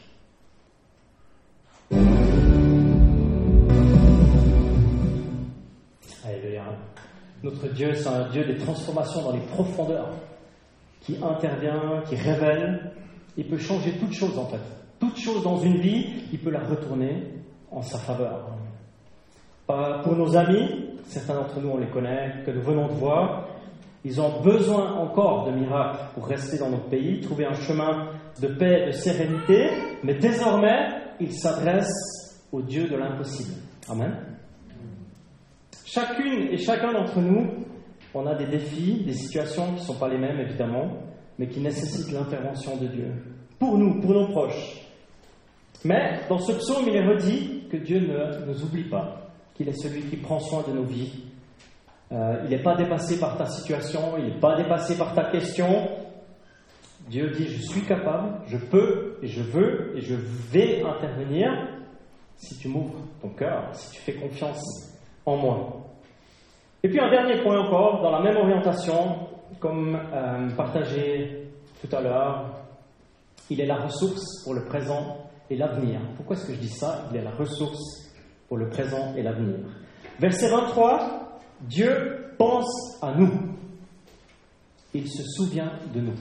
Alléluia. 6.24 6.64
Notre 7.42 7.68
Dieu, 7.72 7.94
c'est 7.94 8.08
un 8.08 8.28
Dieu 8.28 8.44
des 8.44 8.58
transformations 8.58 9.22
dans 9.22 9.32
les 9.32 9.46
profondeurs, 9.46 10.14
qui 11.00 11.16
intervient, 11.22 12.02
qui 12.08 12.14
révèle. 12.14 12.92
Il 13.36 13.46
peut 13.46 13.58
changer 13.58 13.92
toute 13.92 14.12
chose 14.12 14.38
en 14.38 14.46
fait. 14.46 14.60
Toute 14.98 15.18
chose 15.18 15.42
dans 15.44 15.58
une 15.58 15.78
vie, 15.78 16.06
il 16.32 16.38
peut 16.38 16.50
la 16.50 16.64
retourner 16.64 17.24
en 17.70 17.82
sa 17.82 17.98
faveur. 17.98 18.48
Pour 19.66 20.16
nos 20.16 20.36
amis, 20.36 20.96
certains 21.04 21.34
d'entre 21.34 21.60
nous 21.60 21.70
on 21.70 21.78
les 21.78 21.88
connaît, 21.88 22.42
que 22.44 22.50
nous 22.50 22.62
venons 22.62 22.88
de 22.88 22.94
voir, 22.94 23.48
ils 24.04 24.20
ont 24.20 24.40
besoin 24.40 24.92
encore 24.94 25.46
de 25.46 25.52
miracles 25.52 25.98
pour 26.14 26.26
rester 26.26 26.58
dans 26.58 26.70
notre 26.70 26.88
pays, 26.88 27.20
trouver 27.20 27.44
un 27.44 27.54
chemin 27.54 28.08
de 28.40 28.48
paix, 28.48 28.86
de 28.86 28.92
sérénité, 28.92 29.68
mais 30.02 30.14
désormais, 30.14 30.88
ils 31.20 31.32
s'adressent 31.32 32.42
au 32.52 32.62
Dieu 32.62 32.88
de 32.88 32.96
l'impossible. 32.96 33.54
Amen. 33.88 34.14
Chacune 35.84 36.48
et 36.50 36.58
chacun 36.58 36.92
d'entre 36.92 37.18
nous, 37.20 37.66
on 38.14 38.26
a 38.26 38.34
des 38.34 38.46
défis, 38.46 39.04
des 39.04 39.14
situations 39.14 39.66
qui 39.74 39.80
ne 39.80 39.86
sont 39.86 39.98
pas 39.98 40.08
les 40.08 40.18
mêmes 40.18 40.40
évidemment, 40.40 40.88
mais 41.38 41.48
qui 41.48 41.60
nécessitent 41.60 42.12
l'intervention 42.12 42.76
de 42.76 42.86
Dieu. 42.86 43.12
Pour 43.58 43.78
nous, 43.78 44.00
pour 44.00 44.12
nos 44.12 44.28
proches. 44.28 44.82
Mais 45.84 46.20
dans 46.28 46.38
ce 46.38 46.52
psaume, 46.52 46.84
il 46.88 46.96
est 46.96 47.06
redit 47.06 47.64
que 47.70 47.76
Dieu 47.76 48.00
ne 48.00 48.46
nous 48.46 48.64
oublie 48.64 48.88
pas, 48.88 49.30
qu'il 49.54 49.68
est 49.68 49.80
celui 49.80 50.02
qui 50.02 50.16
prend 50.16 50.40
soin 50.40 50.64
de 50.66 50.72
nos 50.72 50.84
vies. 50.84 51.24
Euh, 52.10 52.42
il 52.44 52.50
n'est 52.50 52.62
pas 52.62 52.74
dépassé 52.74 53.20
par 53.20 53.36
ta 53.36 53.46
situation, 53.46 54.16
il 54.18 54.24
n'est 54.24 54.40
pas 54.40 54.56
dépassé 54.56 54.96
par 54.96 55.14
ta 55.14 55.24
question. 55.24 55.88
Dieu 57.08 57.30
dit, 57.30 57.46
je 57.46 57.62
suis 57.62 57.82
capable, 57.82 58.40
je 58.46 58.56
peux 58.56 59.18
et 59.22 59.28
je 59.28 59.42
veux 59.42 59.96
et 59.96 60.00
je 60.00 60.14
vais 60.14 60.82
intervenir 60.82 61.50
si 62.36 62.56
tu 62.58 62.68
m'ouvres 62.68 63.00
ton 63.20 63.30
cœur, 63.30 63.70
si 63.72 63.90
tu 63.92 64.00
fais 64.00 64.14
confiance 64.14 64.62
en 65.26 65.36
moi. 65.36 65.84
Et 66.82 66.88
puis 66.88 67.00
un 67.00 67.10
dernier 67.10 67.42
point 67.42 67.58
encore, 67.58 68.02
dans 68.02 68.10
la 68.10 68.20
même 68.20 68.36
orientation, 68.36 69.27
comme 69.60 69.96
euh, 69.96 70.50
partagé 70.56 71.48
tout 71.80 71.96
à 71.96 72.00
l'heure, 72.00 72.64
il 73.50 73.60
est 73.60 73.66
la 73.66 73.76
ressource 73.76 74.42
pour 74.44 74.54
le 74.54 74.64
présent 74.64 75.30
et 75.50 75.56
l'avenir. 75.56 76.00
Pourquoi 76.16 76.36
est-ce 76.36 76.46
que 76.46 76.54
je 76.54 76.60
dis 76.60 76.68
ça? 76.68 77.08
Il 77.10 77.16
est 77.16 77.22
la 77.22 77.30
ressource 77.30 78.12
pour 78.48 78.56
le 78.56 78.68
présent 78.68 79.14
et 79.16 79.22
l'avenir. 79.22 79.56
Verset 80.18 80.50
23, 80.50 81.40
Dieu 81.62 82.34
pense 82.38 83.02
à 83.02 83.14
nous. 83.14 83.30
Il 84.94 85.08
se 85.08 85.22
souvient 85.22 85.72
de 85.94 86.00
nous. 86.00 86.16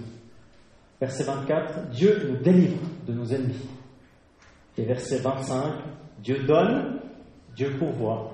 Verset 0.99 1.23
24, 1.23 1.89
Dieu 1.89 2.29
nous 2.29 2.37
délivre 2.37 2.81
de 3.05 3.13
nos 3.13 3.25
ennemis. 3.25 3.69
Et 4.77 4.85
verset 4.85 5.19
25, 5.19 5.73
Dieu 6.19 6.43
donne, 6.43 6.99
Dieu 7.55 7.77
pourvoit, 7.77 8.33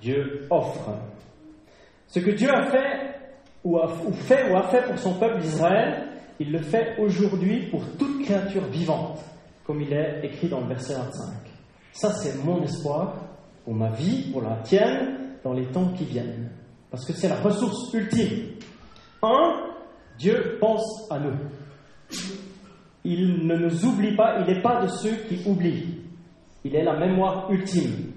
Dieu 0.00 0.46
offre. 0.50 0.90
Ce 2.08 2.20
que 2.20 2.30
Dieu 2.30 2.50
a 2.50 2.70
fait 2.70 3.14
ou, 3.64 3.78
a, 3.78 3.88
fait 3.88 4.50
ou 4.50 4.56
a 4.56 4.68
fait 4.68 4.86
pour 4.86 4.98
son 4.98 5.14
peuple 5.14 5.40
d'Israël, 5.40 6.08
il 6.38 6.52
le 6.52 6.58
fait 6.58 6.96
aujourd'hui 6.98 7.68
pour 7.70 7.82
toute 7.98 8.22
créature 8.22 8.64
vivante, 8.66 9.20
comme 9.66 9.80
il 9.80 9.92
est 9.92 10.20
écrit 10.24 10.48
dans 10.48 10.60
le 10.60 10.66
verset 10.66 10.94
25. 10.94 11.10
Ça, 11.92 12.12
c'est 12.12 12.44
mon 12.44 12.62
espoir 12.62 13.14
pour 13.64 13.74
ma 13.74 13.90
vie, 13.90 14.30
pour 14.30 14.42
la 14.42 14.56
tienne, 14.56 15.36
dans 15.42 15.52
les 15.52 15.66
temps 15.66 15.88
qui 15.96 16.04
viennent. 16.04 16.50
Parce 16.90 17.06
que 17.06 17.12
c'est 17.12 17.28
la 17.28 17.36
ressource 17.36 17.92
ultime. 17.94 18.50
Un, 19.22 19.54
Dieu 20.18 20.58
pense 20.60 21.10
à 21.10 21.18
nous. 21.18 21.36
Il 23.04 23.46
ne 23.46 23.56
nous 23.56 23.84
oublie 23.86 24.14
pas, 24.14 24.40
il 24.40 24.46
n'est 24.46 24.62
pas 24.62 24.82
de 24.82 24.88
ceux 24.88 25.14
qui 25.28 25.48
oublient. 25.48 26.00
Il 26.64 26.74
est 26.74 26.84
la 26.84 26.98
mémoire 26.98 27.50
ultime. 27.50 28.12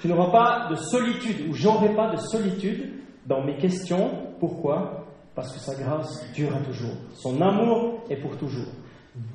Tu 0.00 0.08
n'auras 0.08 0.30
pas 0.30 0.68
de 0.70 0.76
solitude, 0.76 1.48
ou 1.48 1.54
j'aurai 1.54 1.94
pas 1.94 2.10
de 2.10 2.16
solitude 2.16 2.92
dans 3.26 3.44
mes 3.44 3.56
questions. 3.56 4.10
Pourquoi? 4.40 5.06
Parce 5.34 5.52
que 5.52 5.58
sa 5.58 5.74
grâce 5.74 6.24
dure 6.32 6.54
à 6.54 6.60
toujours. 6.60 6.94
Son 7.14 7.40
amour 7.40 8.04
est 8.08 8.16
pour 8.16 8.36
toujours. 8.36 8.72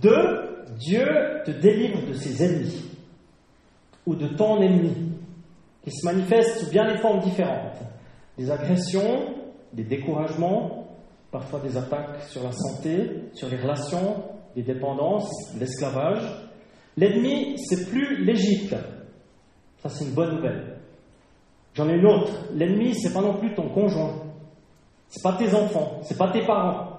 Deux, 0.01 0.65
Dieu 0.79 1.05
te 1.45 1.51
délivre 1.51 2.07
de 2.07 2.13
ses 2.13 2.43
ennemis, 2.43 2.85
ou 4.05 4.15
de 4.15 4.27
ton 4.27 4.61
ennemi, 4.61 5.11
qui 5.83 5.91
se 5.91 6.05
manifeste 6.05 6.59
sous 6.59 6.69
bien 6.69 6.91
des 6.91 6.97
formes 6.99 7.19
différentes. 7.19 7.77
Des 8.37 8.49
agressions, 8.49 9.35
des 9.73 9.83
découragements, 9.83 10.87
parfois 11.31 11.59
des 11.59 11.77
attaques 11.77 12.21
sur 12.23 12.43
la 12.43 12.51
santé, 12.51 13.29
sur 13.33 13.49
les 13.49 13.57
relations, 13.57 14.23
des 14.55 14.63
dépendances, 14.63 15.29
l'esclavage. 15.59 16.23
L'ennemi, 16.97 17.55
c'est 17.57 17.89
plus 17.89 18.23
l'Égypte. 18.23 18.75
Ça, 19.81 19.89
c'est 19.89 20.05
une 20.05 20.13
bonne 20.13 20.35
nouvelle. 20.35 20.70
J'en 21.73 21.87
ai 21.89 21.95
une 21.95 22.05
autre. 22.05 22.31
L'ennemi, 22.53 22.93
c'est 22.95 23.13
pas 23.13 23.21
non 23.21 23.35
plus 23.35 23.53
ton 23.53 23.69
conjoint. 23.69 24.13
C'est 25.07 25.23
pas 25.23 25.33
tes 25.33 25.53
enfants. 25.53 25.99
C'est 26.03 26.17
pas 26.17 26.31
tes 26.31 26.45
parents. 26.45 26.91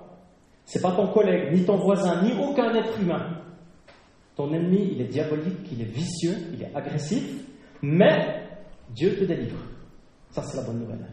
C'est 0.65 0.81
pas 0.81 0.93
ton 0.93 1.09
collègue, 1.09 1.53
ni 1.53 1.65
ton 1.65 1.77
voisin, 1.77 2.23
ni 2.23 2.33
aucun 2.41 2.75
être 2.75 3.01
humain. 3.01 3.39
Ton 4.37 4.53
ennemi, 4.53 4.91
il 4.93 5.01
est 5.01 5.09
diabolique, 5.09 5.69
il 5.71 5.83
est 5.83 5.93
vicieux, 5.93 6.37
il 6.55 6.63
est 6.63 6.75
agressif, 6.75 7.25
mais 7.83 8.49
Dieu 8.91 9.17
te 9.17 9.25
délivre. 9.25 9.59
Ça, 10.31 10.43
c'est 10.43 10.57
la 10.57 10.63
bonne 10.63 10.79
nouvelle. 10.79 11.05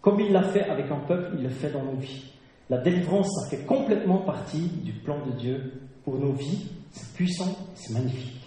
Comme 0.00 0.20
il 0.20 0.32
l'a 0.32 0.44
fait 0.44 0.62
avec 0.64 0.90
un 0.90 1.00
peuple, 1.00 1.32
il 1.36 1.42
le 1.42 1.50
fait 1.50 1.70
dans 1.70 1.82
nos 1.82 1.96
vies. 1.96 2.32
La 2.70 2.78
délivrance, 2.78 3.28
ça 3.34 3.50
fait 3.50 3.64
complètement 3.64 4.18
partie 4.18 4.68
du 4.84 4.92
plan 4.92 5.18
de 5.26 5.32
Dieu 5.32 5.72
pour 6.04 6.18
nos 6.18 6.32
vies. 6.32 6.70
C'est 6.92 7.12
puissant, 7.14 7.56
c'est 7.74 7.92
magnifique. 7.92 8.40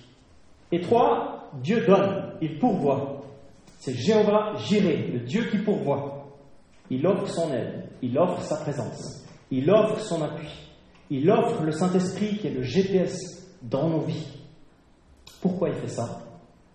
Et 0.72 0.80
trois, 0.82 1.52
Dieu 1.62 1.86
donne, 1.86 2.34
il 2.42 2.58
pourvoit. 2.58 3.21
C'est 3.82 3.96
Jéhovah 3.96 4.54
Jiré, 4.58 5.08
le 5.08 5.22
Dieu 5.22 5.50
qui 5.50 5.58
pourvoit. 5.58 6.38
Il 6.92 7.08
offre 7.08 7.28
son 7.28 7.52
aide, 7.52 7.90
il 8.04 8.16
offre 8.16 8.40
sa 8.44 8.58
présence, 8.58 9.26
il 9.50 9.72
offre 9.72 10.00
son 10.00 10.22
appui, 10.22 10.52
il 11.10 11.28
offre 11.32 11.64
le 11.64 11.72
Saint-Esprit 11.72 12.38
qui 12.38 12.46
est 12.46 12.54
le 12.54 12.62
GPS 12.62 13.18
dans 13.64 13.90
nos 13.90 14.02
vies. 14.02 14.38
Pourquoi 15.42 15.70
il 15.70 15.76
fait 15.78 15.88
ça? 15.88 16.22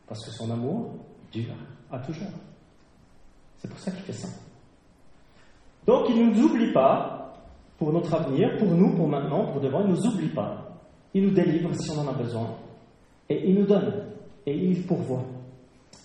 Parce 0.09 0.25
que 0.27 0.33
son 0.33 0.51
amour 0.51 0.97
dure 1.31 1.55
à 1.92 2.01
toujours. 2.01 2.27
C'est 3.59 3.69
pour 3.69 3.79
ça 3.79 3.92
qu'il 3.92 4.03
fait 4.03 4.12
ça. 4.12 4.29
Donc 5.87 6.07
il 6.09 6.16
ne 6.19 6.35
nous 6.35 6.42
oublie 6.42 6.73
pas 6.73 7.35
pour 7.79 7.92
notre 7.92 8.12
avenir, 8.14 8.57
pour 8.59 8.73
nous, 8.73 8.97
pour 8.97 9.07
maintenant, 9.07 9.53
pour 9.53 9.61
devant, 9.61 9.83
il 9.83 9.90
ne 9.90 9.92
nous 9.92 10.07
oublie 10.09 10.35
pas. 10.35 10.77
Il 11.14 11.23
nous 11.23 11.35
délivre 11.35 11.73
si 11.73 11.88
on 11.92 12.01
en 12.01 12.09
a 12.09 12.14
besoin. 12.14 12.57
Et 13.29 13.49
il 13.49 13.55
nous 13.55 13.66
donne. 13.66 14.07
Et 14.45 14.57
il 14.57 14.85
pourvoit. 14.85 15.25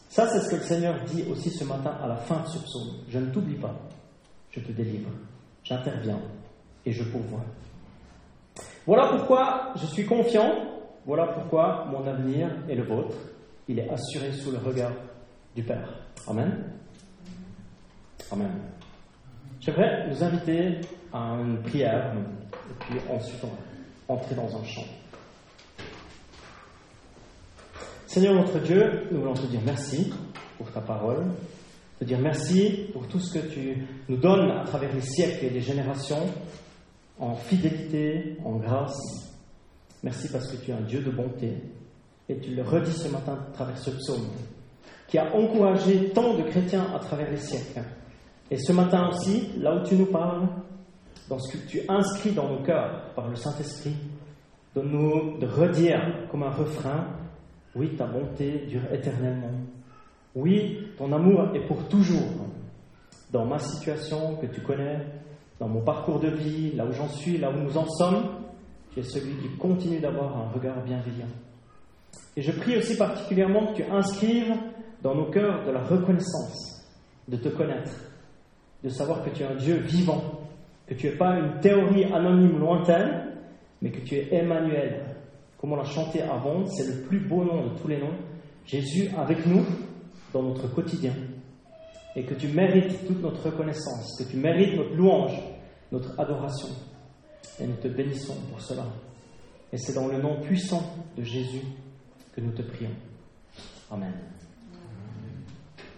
Ça, 0.10 0.28
c'est 0.28 0.42
ce 0.42 0.50
que 0.50 0.56
le 0.58 0.64
Seigneur 0.64 0.96
dit 1.06 1.24
aussi 1.32 1.50
ce 1.50 1.64
matin 1.64 1.98
à 2.04 2.08
la 2.08 2.18
fin 2.18 2.42
de 2.42 2.48
ce 2.48 2.60
psaume. 2.60 2.98
Je 3.08 3.20
ne 3.20 3.32
t'oublie 3.32 3.56
pas. 3.56 3.74
Je 4.52 4.60
te 4.60 4.72
délivre. 4.72 5.10
J'interviens. 5.64 6.20
Et 6.86 6.92
je 6.92 7.04
pourvois. 7.04 7.46
Voilà 8.86 9.08
pourquoi 9.08 9.74
je 9.76 9.86
suis 9.86 10.06
confiant. 10.06 10.52
Voilà 11.06 11.28
pourquoi 11.28 11.86
mon 11.90 12.06
avenir 12.06 12.50
est 12.70 12.76
le 12.76 12.84
vôtre. 12.84 13.16
Il 13.68 13.80
est 13.80 13.90
assuré 13.90 14.32
sous 14.34 14.52
le 14.52 14.58
regard 14.58 14.92
du 15.56 15.64
Père. 15.64 15.88
Amen. 16.28 16.52
Amen. 18.32 18.52
J'aimerais 19.62 20.08
nous 20.10 20.24
inviter 20.24 20.82
à 21.14 21.36
une 21.40 21.62
prière 21.62 22.14
et 22.16 22.74
puis 22.80 23.00
ensuite 23.10 23.46
entrer 24.08 24.36
dans 24.36 24.58
un 24.58 24.64
chant. 24.64 24.86
Seigneur 28.12 28.34
notre 28.36 28.60
Dieu, 28.60 29.08
nous 29.10 29.22
voulons 29.22 29.36
te 29.36 29.46
dire 29.46 29.62
merci 29.66 30.12
pour 30.58 30.70
ta 30.70 30.82
parole, 30.82 31.28
te 31.98 32.04
dire 32.04 32.20
merci 32.20 32.90
pour 32.92 33.08
tout 33.08 33.20
ce 33.22 33.40
que 33.40 33.48
tu 33.48 33.88
nous 34.10 34.18
donnes 34.18 34.52
à 34.52 34.66
travers 34.66 34.94
les 34.94 35.00
siècles 35.00 35.46
et 35.46 35.50
les 35.50 35.62
générations, 35.62 36.28
en 37.20 37.36
fidélité, 37.36 38.36
en 38.44 38.58
grâce. 38.58 39.00
Merci 40.04 40.28
parce 40.30 40.52
que 40.52 40.58
tu 40.58 40.72
es 40.72 40.74
un 40.74 40.82
Dieu 40.82 41.00
de 41.00 41.10
bonté 41.10 41.54
et 42.28 42.38
tu 42.38 42.54
le 42.54 42.64
redis 42.64 42.92
ce 42.92 43.08
matin 43.08 43.40
à 43.50 43.54
travers 43.54 43.78
ce 43.78 43.92
psaume 43.92 44.28
qui 45.08 45.18
a 45.18 45.34
encouragé 45.34 46.10
tant 46.10 46.34
de 46.34 46.44
chrétiens 46.44 46.88
à 46.94 47.00
travers 47.00 47.32
les 47.32 47.38
siècles. 47.38 47.82
Et 48.50 48.58
ce 48.58 48.74
matin 48.74 49.08
aussi, 49.08 49.52
là 49.58 49.74
où 49.74 49.88
tu 49.88 49.96
nous 49.96 50.08
parles, 50.08 50.50
dans 51.30 51.40
ce 51.40 51.56
que 51.56 51.66
tu 51.66 51.80
inscris 51.88 52.32
dans 52.32 52.50
nos 52.50 52.62
cœurs 52.62 53.14
par 53.16 53.30
le 53.30 53.38
Saint-Esprit, 53.38 53.96
donne-nous 54.76 55.40
de 55.40 55.48
redire 55.48 56.28
comme 56.30 56.44
un 56.44 56.52
refrain, 56.52 57.21
oui, 57.76 57.96
ta 57.96 58.06
bonté 58.06 58.66
dure 58.68 58.82
éternellement. 58.92 59.52
Oui, 60.36 60.88
ton 60.98 61.12
amour 61.12 61.56
est 61.56 61.66
pour 61.68 61.88
toujours. 61.88 62.48
Dans 63.32 63.46
ma 63.46 63.60
situation 63.60 64.36
que 64.36 64.48
tu 64.48 64.62
connais, 64.62 65.00
dans 65.60 65.70
mon 65.70 65.82
parcours 65.82 66.20
de 66.20 66.30
vie, 66.30 66.72
là 66.74 66.86
où 66.86 66.92
j'en 66.92 67.08
suis, 67.08 67.38
là 67.38 67.50
où 67.50 67.58
nous 67.58 67.78
en 67.78 67.88
sommes, 67.88 68.42
tu 68.92 69.00
es 69.00 69.04
celui 69.04 69.36
qui 69.36 69.56
continue 69.58 70.00
d'avoir 70.00 70.38
un 70.38 70.50
regard 70.50 70.84
bienveillant. 70.84 71.30
Et 72.36 72.42
je 72.42 72.52
prie 72.52 72.78
aussi 72.78 72.98
particulièrement 72.98 73.68
que 73.68 73.78
tu 73.78 73.84
inscrives 73.84 74.54
dans 75.02 75.16
nos 75.16 75.30
cœurs 75.30 75.66
de 75.66 75.72
la 75.72 75.82
reconnaissance, 75.82 76.86
de 77.28 77.38
te 77.38 77.50
connaître, 77.50 77.92
de 78.84 78.90
savoir 78.90 79.24
que 79.24 79.30
tu 79.30 79.44
es 79.44 79.46
un 79.46 79.56
Dieu 79.56 79.76
vivant, 79.76 80.22
que 80.88 80.94
tu 80.94 81.08
n'es 81.08 81.16
pas 81.16 81.38
une 81.38 81.60
théorie 81.60 82.06
anonyme 82.06 82.60
lointaine, 82.60 83.32
mais 83.82 83.92
que 83.92 84.00
tu 84.02 84.16
es 84.16 84.34
Emmanuel. 84.34 85.01
Comme 85.62 85.74
on 85.74 85.76
l'a 85.76 85.86
chanté 85.86 86.24
avant, 86.24 86.66
c'est 86.66 86.88
le 86.88 87.04
plus 87.04 87.20
beau 87.20 87.44
nom 87.44 87.68
de 87.68 87.78
tous 87.80 87.88
les 87.88 88.00
noms. 88.00 88.18
Jésus 88.66 89.10
avec 89.16 89.46
nous 89.46 89.64
dans 90.34 90.42
notre 90.42 90.68
quotidien. 90.68 91.14
Et 92.16 92.24
que 92.24 92.34
tu 92.34 92.48
mérites 92.48 93.06
toute 93.08 93.22
notre 93.22 93.46
reconnaissance, 93.46 94.18
que 94.18 94.30
tu 94.30 94.38
mérites 94.38 94.76
notre 94.76 94.96
louange, 94.96 95.40
notre 95.92 96.20
adoration. 96.20 96.70
Et 97.60 97.68
nous 97.68 97.76
te 97.76 97.88
bénissons 97.88 98.36
pour 98.50 98.60
cela. 98.60 98.88
Et 99.72 99.78
c'est 99.78 99.94
dans 99.94 100.08
le 100.08 100.20
nom 100.20 100.42
puissant 100.42 100.84
de 101.16 101.24
Jésus 101.24 101.62
que 102.34 102.42
nous 102.42 102.52
te 102.52 102.64
prions. 102.64 102.90
Amen. 103.92 104.14